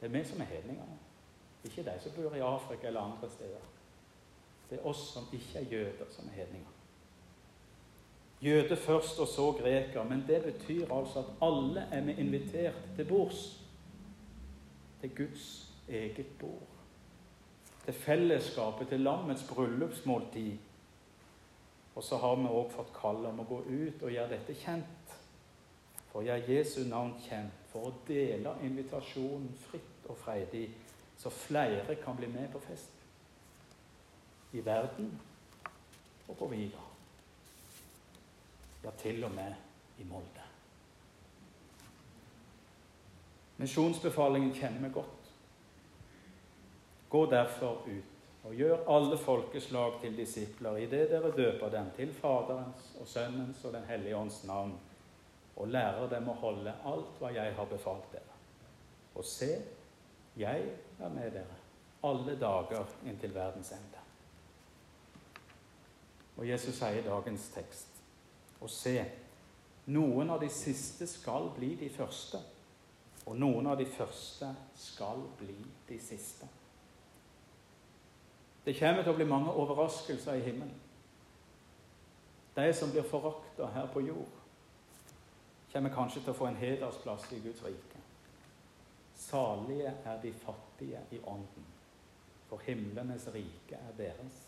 Det 0.00 0.06
er 0.06 0.12
vi 0.14 0.22
som 0.24 0.40
er 0.40 0.44
hedningene. 0.44 0.98
Ikke 1.66 1.82
de 1.82 1.94
som 2.02 2.12
bor 2.14 2.34
i 2.34 2.44
Afrika 2.46 2.86
eller 2.86 3.00
andre 3.00 3.30
steder. 3.30 3.64
Det 4.70 4.78
er 4.78 4.86
oss 4.86 5.02
som 5.12 5.26
ikke 5.32 5.58
er 5.58 5.70
jøder, 5.70 6.06
som 6.10 6.28
er 6.28 6.36
hedninger. 6.38 6.70
Jøde 8.40 8.76
først, 8.76 9.18
og 9.18 9.28
så 9.28 9.52
greker. 9.52 10.04
Men 10.04 10.24
det 10.28 10.44
betyr 10.44 10.94
altså 10.94 11.18
at 11.18 11.32
alle 11.42 11.88
er 11.90 12.04
vi 12.06 12.12
invitert 12.12 12.78
til 12.96 13.04
bords. 13.08 13.60
Til 15.00 15.16
Guds 15.16 15.72
eget 15.88 16.26
bord. 16.40 16.68
Til 17.84 17.94
fellesskapet, 17.94 18.88
til 18.88 19.00
lammets 19.00 19.46
bryllupsmåltid 19.54 20.58
og 21.96 22.04
så 22.04 22.18
har 22.20 22.36
vi 22.36 22.48
òg 22.52 22.72
fått 22.74 22.92
kall 22.92 23.24
om 23.24 23.38
å 23.40 23.48
gå 23.48 23.62
ut 23.64 24.02
og 24.04 24.12
gjøre 24.12 24.34
dette 24.34 24.54
kjent. 24.60 24.95
For 26.16 26.24
å 26.24 26.30
gjøre 26.30 26.48
Jesu 26.48 26.86
navn 26.88 27.10
kjent. 27.20 27.56
For 27.68 27.90
å 27.90 27.96
dele 28.08 28.54
invitasjonen 28.64 29.50
fritt 29.66 30.06
og 30.08 30.16
freidig, 30.16 30.70
så 31.20 31.28
flere 31.28 31.98
kan 32.00 32.16
bli 32.16 32.30
med 32.32 32.48
på 32.54 32.62
festen. 32.64 33.02
I 34.56 34.62
verden 34.64 35.10
og 36.24 36.38
på 36.38 36.48
Viga. 36.54 36.86
Ja, 38.86 38.94
til 38.96 39.28
og 39.28 39.36
med 39.36 40.00
i 40.00 40.08
Molde. 40.08 40.48
Misjonsbefalingen 43.60 44.56
kjenner 44.56 44.88
vi 44.88 44.94
godt. 44.96 45.30
Gå 47.12 47.24
derfor 47.28 47.84
ut 47.84 48.48
og 48.48 48.56
gjør 48.56 48.88
alle 48.88 49.20
folkeslag 49.20 50.00
til 50.00 50.16
disipler 50.16 50.80
idet 50.88 51.10
dere 51.12 51.36
døper 51.36 51.76
dem 51.76 51.92
til 52.00 52.16
Faderens 52.16 52.92
og 53.02 53.08
Sønnens 53.10 53.64
og 53.68 53.76
Den 53.76 53.84
hellige 53.84 54.16
ånds 54.16 54.44
navn, 54.48 54.78
og 55.56 55.68
lærer 55.68 56.08
dem 56.12 56.28
å 56.28 56.38
holde 56.40 56.74
alt 56.84 57.20
hva 57.20 57.30
jeg 57.32 57.54
har 57.56 57.68
befalt 57.70 58.10
dere. 58.12 58.40
Og 59.16 59.24
se, 59.24 59.52
jeg 60.36 60.66
er 61.00 61.14
med 61.14 61.30
dere 61.32 61.62
alle 62.06 62.36
dager 62.40 62.84
inntil 63.06 63.34
verdens 63.34 63.72
ende. 63.72 64.02
Og 66.36 66.48
Jesus 66.48 66.76
sier 66.76 67.00
i 67.00 67.06
dagens 67.06 67.48
tekst 67.54 68.02
Og 68.60 68.70
se, 68.70 68.98
noen 69.92 70.30
av 70.32 70.40
de 70.40 70.48
siste 70.52 71.06
skal 71.08 71.50
bli 71.56 71.74
de 71.76 71.90
første, 71.92 72.38
og 73.26 73.36
noen 73.36 73.66
av 73.68 73.76
de 73.78 73.86
første 73.86 74.48
skal 74.80 75.20
bli 75.38 75.56
de 75.88 75.98
siste. 76.00 76.48
Det 78.64 78.74
kommer 78.78 79.04
til 79.04 79.12
å 79.12 79.18
bli 79.18 79.26
mange 79.28 79.52
overraskelser 79.52 80.40
i 80.40 80.46
himmelen. 80.46 80.80
De 82.56 82.72
som 82.74 82.90
blir 82.90 83.04
forakta 83.06 83.68
her 83.74 83.90
på 83.92 84.02
jord, 84.08 84.40
kommer 85.76 85.92
kanskje 85.92 86.22
til 86.22 86.32
å 86.32 86.36
få 86.38 86.46
en 86.48 86.56
hedersplass 86.56 87.26
i 87.36 87.40
Guds 87.44 87.60
rike. 87.64 87.98
Salige 89.16 89.90
er 90.04 90.20
de 90.22 90.32
fattige 90.32 91.02
i 91.12 91.18
ånden, 91.20 91.66
for 92.48 92.62
himlenes 92.64 93.26
rike 93.34 93.76
er 93.76 93.96
deres. 93.98 94.38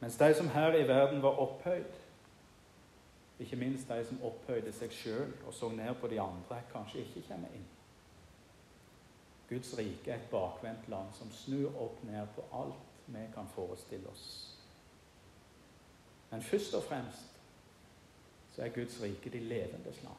Mens 0.00 0.16
de 0.16 0.34
som 0.34 0.48
her 0.48 0.74
i 0.78 0.86
verden 0.88 1.20
var 1.22 1.40
opphøyd, 1.44 1.98
ikke 3.38 3.56
minst 3.56 3.88
de 3.88 4.04
som 4.08 4.22
opphøyde 4.24 4.72
seg 4.72 4.94
sjøl 4.94 5.34
og 5.46 5.52
så 5.54 5.68
ned 5.68 5.94
på 6.00 6.08
de 6.08 6.20
andre, 6.20 6.62
kanskje 6.72 7.04
ikke 7.04 7.26
kommer 7.28 7.52
inn. 7.52 7.68
Guds 9.50 9.74
rike 9.78 10.10
er 10.10 10.16
et 10.16 10.30
bakvendt 10.30 10.88
land 10.88 11.12
som 11.12 11.32
snur 11.32 11.76
opp 11.76 12.00
ned 12.08 12.32
på 12.36 12.46
alt 12.56 13.04
vi 13.12 13.26
kan 13.34 13.52
forestille 13.52 14.08
oss. 14.08 14.26
Men 16.30 16.42
først 16.42 16.74
og 16.74 16.86
fremst 16.88 17.31
så 18.52 18.62
er 18.62 18.74
Guds 18.74 19.02
rike 19.02 19.30
de 19.30 19.40
levendes 19.40 20.02
land. 20.02 20.16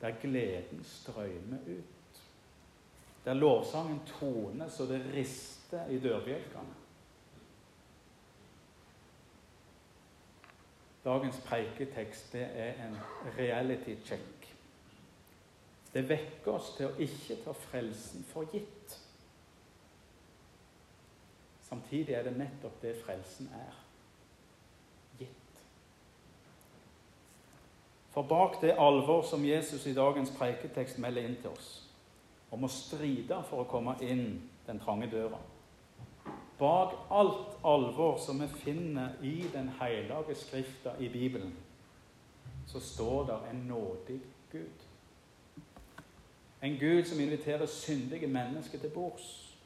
Der 0.00 0.20
gleden 0.20 0.84
strømmer 0.84 1.58
ut. 1.66 2.22
Der 3.24 3.34
lovsangen 3.34 4.00
toner 4.06 4.68
så 4.68 4.86
det 4.86 5.00
rister 5.14 5.86
i 5.86 6.00
dørbjelkene. 6.00 6.74
Dagens 11.04 11.40
preiketekst 11.46 12.32
det 12.32 12.48
er 12.54 12.86
en 12.86 12.96
reality 13.38 13.94
check. 14.04 14.56
Det 15.94 16.08
vekker 16.08 16.52
oss 16.52 16.72
til 16.76 16.88
å 16.88 16.96
ikke 16.98 17.36
ta 17.44 17.52
frelsen 17.54 18.24
for 18.26 18.48
gitt. 18.50 18.94
Samtidig 21.68 22.16
er 22.16 22.24
det 22.26 22.32
nettopp 22.38 22.80
det 22.82 22.94
frelsen 23.04 23.50
er. 23.54 23.76
Gitt. 25.20 25.60
For 28.14 28.22
bak 28.22 28.60
det 28.62 28.76
alvor 28.78 29.22
som 29.26 29.44
Jesus 29.44 29.86
i 29.86 29.94
dagens 29.94 30.30
preiketekst 30.38 30.98
melder 31.02 31.26
inn 31.26 31.40
til 31.42 31.50
oss, 31.50 31.70
om 32.54 32.64
å 32.64 32.70
stride 32.70 33.40
for 33.48 33.64
å 33.64 33.70
komme 33.70 33.96
inn 34.06 34.38
den 34.68 34.78
trange 34.80 35.10
døra 35.10 35.40
Bak 36.58 36.92
alt 37.10 37.56
alvor 37.64 38.18
som 38.18 38.40
vi 38.40 38.46
finner 38.46 39.08
i 39.22 39.44
den 39.52 39.68
hellige 39.80 40.34
Skrifta 40.34 40.90
i 40.98 41.08
Bibelen, 41.08 41.56
så 42.66 42.80
står 42.80 43.26
der 43.26 43.50
en 43.50 43.56
nådig 43.56 44.20
Gud. 44.52 44.84
En 46.62 46.78
Gud 46.78 47.04
som 47.04 47.20
inviterer 47.20 47.66
syndige 47.66 48.26
mennesker 48.26 48.78
til 48.78 48.88
bords. 48.88 49.56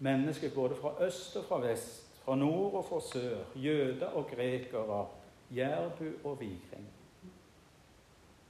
Mennesker 0.00 0.54
både 0.54 0.74
fra 0.74 0.94
øst 1.06 1.36
og 1.36 1.44
fra 1.44 1.58
vest, 1.58 2.06
fra 2.24 2.36
nord 2.36 2.74
og 2.74 2.84
fra 2.84 3.00
sør, 3.00 3.44
jøder 3.54 4.06
og 4.06 4.26
grekere, 4.30 5.06
jærbu 5.50 6.10
og 6.24 6.40
vikring. 6.40 6.86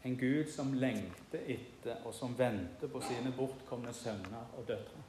En 0.04 0.16
Gud 0.20 0.50
som 0.52 0.74
lengter 0.76 1.46
etter 1.48 2.02
og 2.04 2.12
som 2.14 2.34
venter 2.38 2.90
på 2.92 3.00
sine 3.00 3.32
bortkomne 3.36 3.92
sønner 3.96 4.50
og 4.58 4.66
døtre. 4.68 5.00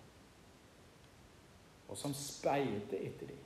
Og 1.89 1.97
som 1.99 2.13
speider 2.15 2.95
etter 3.01 3.34
dem, 3.34 3.41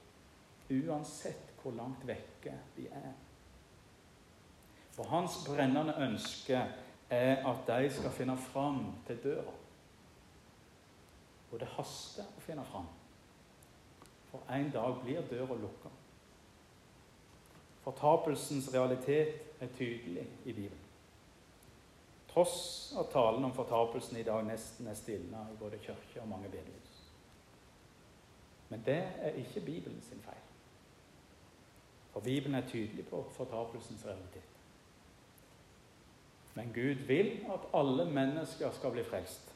uansett 0.70 1.50
hvor 1.62 1.74
langt 1.76 2.06
vekke 2.08 2.54
de 2.76 2.86
er. 2.94 3.16
For 4.94 5.10
hans 5.10 5.40
brennende 5.48 5.96
ønske 6.06 6.60
er 7.10 7.48
at 7.50 7.66
de 7.68 7.90
skal 7.94 8.14
finne 8.14 8.38
fram 8.38 8.84
til 9.08 9.18
døra. 9.24 9.54
Og 11.52 11.60
det 11.60 11.70
haster 11.74 12.28
å 12.30 12.44
finne 12.46 12.66
fram. 12.70 12.86
For 14.30 14.46
en 14.54 14.70
dag 14.74 15.00
blir 15.02 15.26
døra 15.32 15.58
lukka. 15.58 15.90
Fortapelsens 17.82 18.70
realitet 18.74 19.58
er 19.60 19.74
tydelig 19.78 20.28
i 20.46 20.54
Bibelen. 20.54 20.79
Tross 22.40 22.96
at 23.00 23.10
talen 23.12 23.44
om 23.44 23.54
fortapelsen 23.54 24.18
i 24.18 24.24
dag 24.24 24.46
nesten 24.48 24.88
er 24.88 24.96
stilna 24.96 25.42
i 25.52 25.58
både 25.60 25.78
kirke 25.84 26.22
og 26.22 26.28
mange 26.28 26.48
bedehus. 26.48 27.00
Men 28.70 28.84
det 28.86 29.02
er 29.20 29.36
ikke 29.42 29.60
Bibelen 29.66 30.02
sin 30.02 30.22
feil. 30.24 30.46
For 32.14 32.20
Bibelen 32.20 32.56
er 32.56 32.68
tydelig 32.68 33.08
på 33.08 33.26
fortapelsens 33.36 34.06
realitet. 34.06 34.56
Men 36.56 36.72
Gud 36.74 37.04
vil 37.08 37.46
at 37.52 37.68
alle 37.74 38.06
mennesker 38.06 38.72
skal 38.72 38.92
bli 38.92 39.04
frelst. 39.04 39.52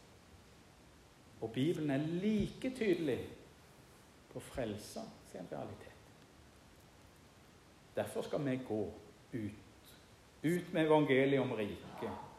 Og 1.42 1.52
Bibelen 1.52 1.90
er 1.90 1.98
like 1.98 2.76
tydelig 2.76 3.30
på 4.34 4.40
frelsa 4.40 5.02
sin 5.32 5.48
realitet. 5.52 6.14
Derfor 7.96 8.22
skal 8.22 8.46
vi 8.46 8.60
gå 8.68 8.84
ut. 9.34 9.98
Ut 10.44 10.74
med 10.74 10.86
evangeliet 10.86 11.42
om 11.42 11.52
riket. 11.52 12.33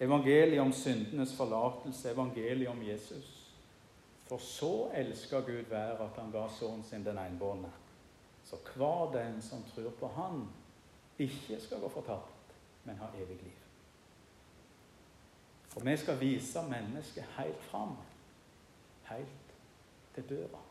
Evangeliet 0.00 0.60
om 0.60 0.72
syndenes 0.72 1.36
forlatelse, 1.36 2.10
evangeliet 2.10 2.68
om 2.68 2.82
Jesus. 2.82 3.36
For 4.28 4.38
så 4.38 4.90
elsker 4.94 5.40
Gud 5.40 5.64
været 5.70 6.00
at 6.00 6.22
han 6.22 6.30
ga 6.32 6.46
sønnen 6.58 6.84
sin 6.84 7.04
den 7.04 7.18
enbårne. 7.18 7.68
Så 8.44 8.56
hver 8.76 9.10
den 9.12 9.42
som 9.42 9.64
tror 9.74 9.90
på 9.90 10.08
Han, 10.08 10.48
ikke 11.18 11.60
skal 11.60 11.80
gå 11.80 11.88
fortapt, 11.88 12.54
men 12.84 12.96
ha 12.96 13.06
evig 13.16 13.36
liv. 13.42 13.58
Og 15.76 15.86
vi 15.86 15.96
skal 15.96 16.20
vise 16.20 16.62
mennesket 16.70 17.24
helt 17.38 17.62
fram. 17.62 17.96
Helt 19.10 19.54
til 20.14 20.28
døra. 20.28 20.62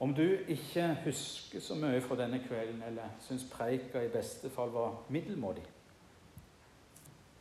Om 0.00 0.14
du 0.14 0.22
ikke 0.48 0.96
husker 1.04 1.60
så 1.60 1.74
mye 1.74 2.00
fra 2.00 2.16
denne 2.16 2.40
kvelden, 2.48 2.82
eller 2.82 3.12
syns 3.20 3.44
preika 3.52 4.00
i 4.00 4.08
beste 4.08 4.50
fall 4.50 4.72
var 4.72 4.96
middelmådig 5.08 5.66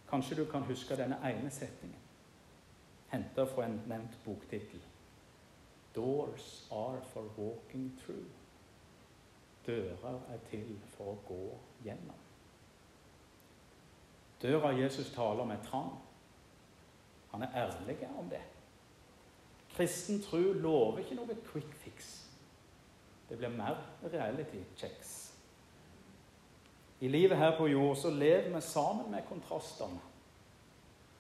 Kanskje 0.10 0.36
du 0.36 0.46
kan 0.52 0.64
huske 0.66 0.96
denne 0.98 1.20
ene 1.26 1.52
setningen, 1.54 2.00
henta 3.12 3.46
fra 3.46 3.66
en 3.66 3.82
nevnt 3.88 4.18
boktittel. 4.26 4.82
Doors 5.96 6.68
are 6.72 7.02
for 7.14 7.30
walking 7.38 7.92
through. 8.02 8.26
Dører 9.66 10.20
er 10.34 10.40
til 10.50 10.80
for 10.96 11.14
å 11.14 11.22
gå 11.28 11.44
gjennom. 11.86 12.26
Døra 14.42 14.72
Jesus 14.78 15.12
taler 15.14 15.44
om, 15.44 15.52
er 15.52 15.64
trang. 15.66 15.92
Han 17.32 17.44
er 17.44 17.56
ærlig 17.56 17.98
om 18.18 18.30
det. 18.30 18.42
Kristen 19.76 20.22
tro 20.22 20.38
lover 20.38 21.04
ikke 21.04 21.16
noe 21.16 21.36
quick 21.52 21.74
fix. 21.84 22.08
Det 23.30 23.38
blir 23.38 23.50
mer 23.54 23.78
reality 24.04 24.64
checks. 24.78 25.29
I 27.00 27.08
livet 27.08 27.38
her 27.38 27.58
på 27.58 27.68
jord 27.68 27.96
så 27.96 28.10
lever 28.10 28.56
vi 28.56 28.62
sammen 28.62 29.12
med 29.12 29.24
kontrastene. 29.30 30.00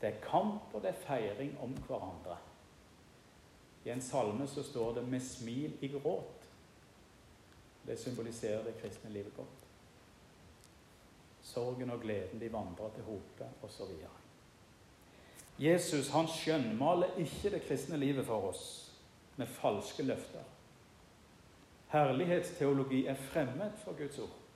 Det 0.02 0.10
er 0.10 0.22
kamp, 0.24 0.74
og 0.74 0.82
det 0.82 0.90
er 0.90 1.06
feiring 1.06 1.58
om 1.62 1.72
hverandre. 1.88 2.38
I 3.86 3.90
en 3.90 4.02
salme 4.02 4.48
så 4.48 4.64
står 4.64 4.94
det 4.94 5.08
'med 5.08 5.20
smil 5.20 5.74
i 5.82 5.88
gråt'. 5.88 6.48
Det 7.88 8.00
symboliserer 8.00 8.64
det 8.64 8.82
kristne 8.82 9.10
livet 9.10 9.34
godt. 9.36 9.66
Sorgen 11.42 11.90
og 11.90 12.02
gleden 12.02 12.40
de 12.40 12.54
vandrer 12.54 12.90
til 12.90 13.04
hope, 13.04 13.50
osv. 13.64 13.92
Jesus 15.60 16.10
han 16.10 16.28
skjønnmaler 16.28 17.18
ikke 17.18 17.50
det 17.50 17.62
kristne 17.68 17.98
livet 17.98 18.26
for 18.26 18.50
oss 18.50 18.92
med 19.38 19.48
falske 19.48 20.04
løfter. 20.04 20.44
Herlighetsteologi 21.88 23.06
er 23.06 23.16
fremmed 23.16 23.72
for 23.84 23.98
Guds 23.98 24.20
ord. 24.20 24.49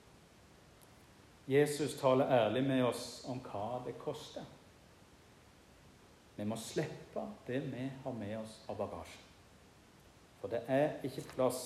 Jesus 1.46 2.00
taler 2.00 2.30
ærlig 2.30 2.64
med 2.64 2.84
oss 2.84 3.24
om 3.28 3.40
hva 3.44 3.82
det 3.84 3.98
koster. 4.00 4.44
Vi 6.36 6.44
må 6.44 6.56
slippe 6.56 7.26
det 7.46 7.60
vi 7.68 7.90
har 8.04 8.12
med 8.16 8.36
oss 8.38 8.56
av 8.68 8.78
bagasje. 8.80 9.20
For 10.40 10.52
det 10.52 10.64
er 10.68 11.04
ikke 11.04 11.26
plass 11.34 11.60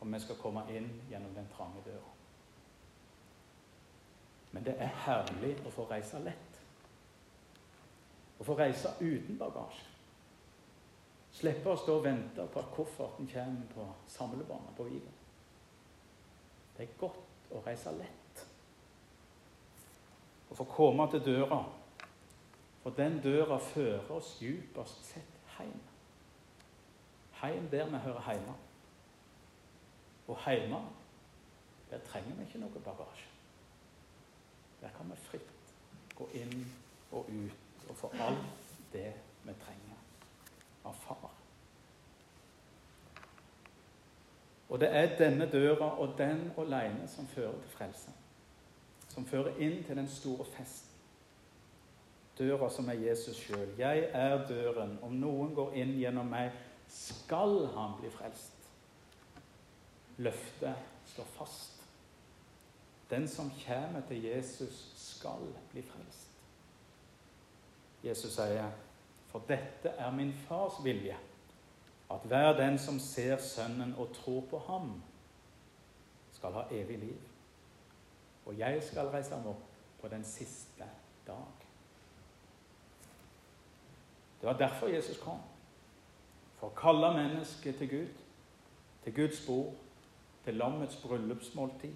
om 0.00 0.12
vi 0.12 0.20
skal 0.20 0.38
komme 0.40 0.62
inn 0.72 0.88
gjennom 1.10 1.32
den 1.34 1.48
trange 1.56 1.82
døra. 1.84 2.12
Men 4.52 4.64
det 4.64 4.76
er 4.80 4.92
herlig 5.04 5.56
å 5.66 5.72
få 5.72 5.88
reise 5.90 6.20
lett. 6.24 6.60
Å 8.40 8.44
få 8.44 8.56
reise 8.56 8.92
uten 9.00 9.40
bagasje. 9.40 9.88
Slippe 11.36 11.72
å 11.72 11.76
stå 11.76 11.98
og 11.98 12.04
vente 12.04 12.46
på 12.52 12.60
at 12.60 12.70
kofferten 12.72 13.28
kommer 13.28 13.66
på 13.74 13.88
samlebanen 14.08 14.76
på 14.76 14.86
Vigen. 14.88 15.18
Det 16.76 16.86
er 16.86 16.96
godt 17.00 17.52
å 17.52 17.60
reise 17.66 17.92
lett. 17.96 18.25
Å 20.50 20.54
få 20.54 20.64
komme 20.70 21.08
til 21.10 21.24
døra. 21.24 21.62
For 22.82 22.94
den 22.94 23.18
døra 23.22 23.58
fører 23.58 24.10
oss 24.14 24.36
djupest 24.40 25.08
sett 25.08 25.40
hjem. 25.56 25.80
Hjem 27.40 27.68
der 27.70 27.90
vi 27.90 28.02
hører 28.04 28.30
hjemme. 28.30 28.54
Og 30.26 30.38
hjemme, 30.46 30.80
der 31.90 31.98
trenger 32.06 32.34
vi 32.34 32.46
ikke 32.46 32.60
noe 32.62 32.82
bagasje. 32.84 33.30
Der 34.80 34.94
kan 34.96 35.10
vi 35.10 35.16
fritt 35.28 35.74
gå 36.16 36.28
inn 36.34 36.66
og 37.12 37.30
ut 37.30 37.88
og 37.88 37.96
få 37.96 38.10
alt 38.20 38.70
det 38.92 39.12
vi 39.42 39.54
trenger 39.64 39.98
av 40.84 40.94
far. 41.06 41.30
Og 44.68 44.80
det 44.80 44.88
er 44.90 45.16
denne 45.18 45.46
døra 45.50 45.92
og 46.02 46.18
den 46.18 46.48
alene 46.58 47.08
som 47.08 47.26
fører 47.26 47.54
til 47.62 47.70
frelse. 47.70 48.10
Som 49.16 49.26
fører 49.26 49.56
inn 49.64 49.80
til 49.84 49.96
den 49.96 50.08
store 50.12 50.44
festen. 50.44 50.92
Døra 52.36 52.68
som 52.70 52.88
er 52.92 53.00
Jesus 53.00 53.38
sjøl. 53.40 53.70
Jeg 53.78 54.10
er 54.12 54.42
døren. 54.48 54.98
Om 55.02 55.14
noen 55.16 55.54
går 55.56 55.72
inn 55.80 55.94
gjennom 55.96 56.28
meg, 56.28 56.52
skal 56.92 57.64
han 57.72 57.96
bli 57.96 58.10
frelst. 58.12 58.68
Løftet 60.20 60.84
står 61.08 61.30
fast. 61.38 61.80
Den 63.10 63.24
som 63.28 63.48
kommer 63.62 64.04
til 64.08 64.24
Jesus, 64.24 64.92
skal 64.96 65.48
bli 65.72 65.82
frelst. 65.82 66.28
Jesus 68.04 68.34
sier, 68.34 68.70
'For 69.28 69.42
dette 69.48 69.88
er 69.88 70.10
min 70.10 70.32
fars 70.32 70.84
vilje' 70.84 71.16
at 72.10 72.20
hver 72.24 72.52
den 72.56 72.78
som 72.78 72.98
ser 72.98 73.36
Sønnen 73.38 73.94
og 73.98 74.14
tror 74.14 74.44
på 74.50 74.58
ham, 74.58 75.02
skal 76.32 76.52
ha 76.52 76.62
evig 76.70 76.98
liv. 76.98 77.18
Og 78.46 78.58
jeg 78.58 78.82
skal 78.82 79.10
reise 79.10 79.34
ham 79.34 79.46
opp 79.46 79.62
på 80.00 80.08
den 80.08 80.24
siste 80.24 80.86
dag. 81.26 81.66
Det 84.40 84.46
var 84.46 84.58
derfor 84.58 84.86
Jesus 84.86 85.18
kom. 85.18 85.40
For 86.56 86.70
å 86.70 86.78
kalle 86.78 87.12
mennesket 87.16 87.76
til 87.80 87.90
Gud, 87.90 88.22
til 89.04 89.14
Guds 89.16 89.40
bord, 89.46 89.74
til 90.44 90.54
lammets 90.54 90.96
bryllupsmåltid, 91.02 91.94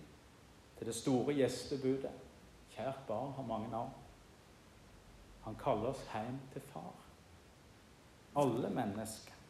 til 0.79 0.87
det 0.87 0.95
store 0.97 1.35
gjestebudet. 1.39 2.13
Kjært 2.75 3.05
barn 3.09 3.33
har 3.37 3.47
mange 3.47 3.71
navn. 3.71 3.93
Han 5.45 5.57
kaller 5.61 5.93
oss 5.95 6.03
hjem 6.13 6.41
til 6.53 6.65
far. 6.73 6.97
Alle 8.37 8.71
mennesker 8.71 9.41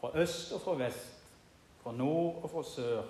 fra 0.00 0.10
øst 0.14 0.52
og 0.52 0.60
fra 0.60 0.74
vest, 0.74 1.14
fra 1.82 1.92
nord 1.92 2.42
og 2.42 2.50
fra 2.50 2.62
sør. 2.62 3.02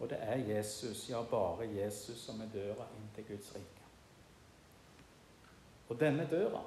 Og 0.00 0.10
det 0.10 0.18
er 0.20 0.36
Jesus, 0.36 1.10
ja, 1.10 1.22
bare 1.22 1.68
Jesus, 1.68 2.18
som 2.18 2.40
er 2.40 2.50
døra 2.52 2.86
inn 2.96 3.08
til 3.14 3.24
Guds 3.28 3.54
rike. 3.54 3.84
Og 5.88 6.00
denne 6.00 6.26
døra, 6.30 6.62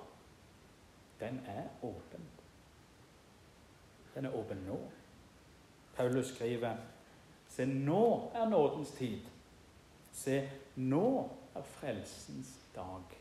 den 1.19 1.41
er 1.47 1.67
åpen. 1.83 2.27
Den 4.15 4.25
er 4.25 4.35
åpen 4.35 4.63
nå. 4.67 4.77
Paulus 5.95 6.33
skriver 6.33 6.77
Se, 7.47 7.65
nå 7.65 8.31
er 8.35 8.49
nådens 8.49 8.91
tid. 8.91 9.21
Se, 10.11 10.49
nå 10.75 11.29
er 11.55 11.61
frelsens 11.61 12.59
dag. 12.75 13.17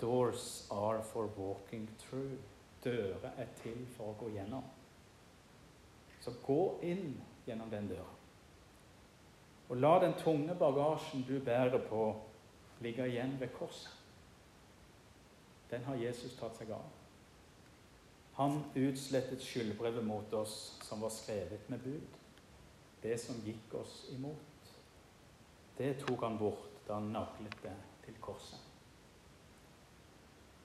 Doors 0.00 0.66
are 0.70 1.02
for 1.04 1.26
walking 1.36 1.90
through 1.98 2.38
dører 2.84 3.30
er 3.36 3.48
til 3.62 3.84
for 3.96 4.12
å 4.12 4.18
gå 4.20 4.30
gjennom. 4.34 4.64
Så 6.20 6.32
gå 6.44 6.62
inn 6.86 7.14
gjennom 7.46 7.70
den 7.70 7.88
døra. 7.88 8.08
Og 9.70 9.76
la 9.76 9.92
den 10.02 10.14
tunge 10.18 10.54
bagasjen 10.58 11.22
du 11.28 11.38
bærer 11.44 11.78
på, 11.88 12.04
ligge 12.80 13.06
igjen 13.08 13.36
ved 13.40 13.48
korset. 13.54 13.92
Den 15.70 15.84
har 15.86 15.94
Jesus 15.94 16.34
tatt 16.34 16.56
seg 16.58 16.72
av. 16.74 16.88
Han 18.40 18.64
utslettet 18.74 19.42
skyldbrevet 19.44 20.06
mot 20.06 20.32
oss 20.34 20.56
som 20.82 21.02
var 21.04 21.12
skrevet 21.14 21.68
med 21.70 21.82
bud. 21.84 22.18
Det 23.02 23.14
som 23.20 23.38
gikk 23.44 23.74
oss 23.78 24.08
imot. 24.10 24.72
Det 25.78 25.92
tok 26.02 26.24
han 26.26 26.38
bort 26.38 26.82
da 26.88 26.98
han 26.98 27.12
naglet 27.14 27.56
det 27.62 27.76
til 28.04 28.18
korset. 28.20 28.58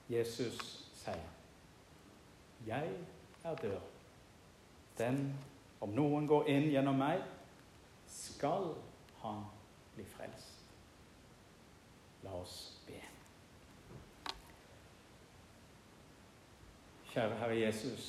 Jesus 0.08 0.58
sier 0.94 1.30
'Jeg 2.66 2.90
er 3.44 3.54
dør'. 3.54 3.80
Den, 4.98 5.38
om 5.80 5.92
noen 5.94 6.26
går 6.28 6.48
inn 6.52 6.70
gjennom 6.72 6.98
meg, 7.00 7.22
skal 8.08 8.72
han 9.22 9.42
bli 9.94 10.04
frelst. 10.08 10.70
La 12.24 12.32
oss 12.40 12.56
be. 12.86 13.00
Kjære 17.12 17.36
Herre 17.40 17.58
Jesus, 17.58 18.08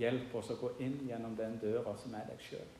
hjelp 0.00 0.34
oss 0.40 0.52
å 0.54 0.58
gå 0.60 0.74
inn 0.84 1.00
gjennom 1.08 1.34
den 1.36 1.58
døra 1.60 1.96
som 2.00 2.14
er 2.16 2.28
deg 2.30 2.44
sjøl. 2.44 2.76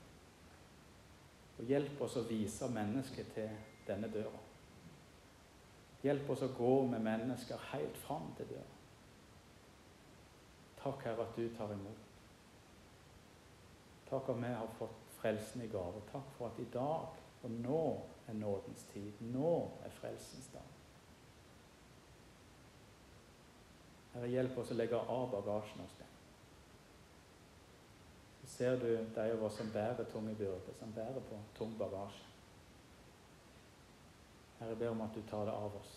Og 1.61 1.69
hjelp 1.69 2.01
oss 2.05 2.17
å 2.17 2.25
vise 2.29 2.69
mennesket 2.73 3.35
til 3.35 3.51
denne 3.89 4.09
døra. 4.13 4.39
Hjelp 6.01 6.31
oss 6.33 6.45
å 6.47 6.53
gå 6.57 6.75
med 6.89 7.05
mennesker 7.05 7.61
helt 7.75 7.99
fram 8.07 8.31
til 8.39 8.49
døra. 8.55 8.79
Takk, 10.81 11.03
Herre, 11.05 11.27
at 11.27 11.37
du 11.37 11.45
tar 11.59 11.75
imot. 11.75 12.10
Takk 14.11 14.29
at 14.29 14.43
vi 14.43 14.53
har 14.55 14.67
fått 14.79 15.11
frelsen 15.21 15.63
i 15.63 15.71
gave. 15.71 16.03
Takk 16.11 16.33
for 16.37 16.51
at 16.51 16.59
i 16.59 16.69
dag 16.73 17.21
og 17.43 17.51
nå 17.51 17.85
er 18.29 18.33
nådens 18.33 18.83
tid. 18.93 19.13
Nå 19.21 19.71
er 19.85 19.95
frelsens 20.01 20.51
dag. 20.53 20.67
Herre, 24.15 24.29
hjelp 24.29 24.59
oss 24.59 24.73
å 24.75 24.77
legge 24.77 24.99
av 24.99 25.29
bagasjen 25.31 25.85
hos 25.85 25.95
deg. 26.01 26.09
Så 28.41 28.51
ser 28.57 28.77
du 28.83 28.89
de 28.91 29.27
av 29.37 29.45
oss 29.47 29.57
som 29.61 29.71
bærer 29.73 30.09
tunge 30.11 30.35
byrder, 30.35 30.75
som 30.81 30.93
bærer 30.97 31.23
på 31.31 31.39
tung 31.57 31.77
bagasje. 31.79 32.27
Herre, 34.59 34.75
jeg 34.75 34.83
ber 34.83 34.93
om 34.93 35.05
at 35.07 35.15
du 35.15 35.23
tar 35.31 35.47
det 35.47 35.55
av 35.55 35.77
oss, 35.79 35.93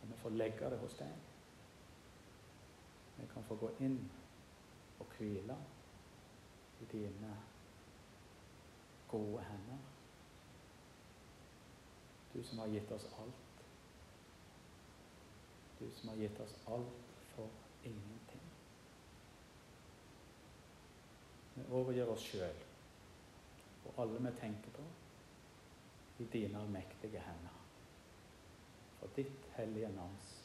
og 0.00 0.08
vi 0.08 0.20
får 0.22 0.36
legge 0.38 0.70
det 0.70 0.78
hos 0.80 0.94
deg. 1.00 1.30
Vi 3.18 3.26
kan 3.34 3.44
få 3.48 3.58
gå 3.58 3.74
inn 3.84 3.98
og 5.02 5.10
hvile 5.18 5.58
i 6.84 6.96
dine 6.96 7.36
gode 9.08 9.42
hender. 9.42 9.78
Du 12.34 12.42
som 12.42 12.58
har 12.58 12.66
gitt 12.66 12.92
oss 12.92 13.06
alt. 13.18 13.64
Du 15.78 15.90
som 15.90 16.08
har 16.08 16.16
gitt 16.16 16.40
oss 16.40 16.54
alt 16.66 17.10
for 17.34 17.50
ingenting. 17.82 18.46
Vi 21.54 21.66
overgir 21.70 22.10
oss 22.10 22.22
sjøl 22.26 22.62
og 23.84 23.98
alle 24.02 24.18
vi 24.24 24.30
tenker 24.40 24.70
på, 24.70 24.82
i 26.18 26.24
dine 26.32 26.58
allmektige 26.58 27.20
hender. 27.20 27.60
For 28.98 29.12
ditt 29.16 29.48
hellige 29.56 29.90
navns 29.92 30.43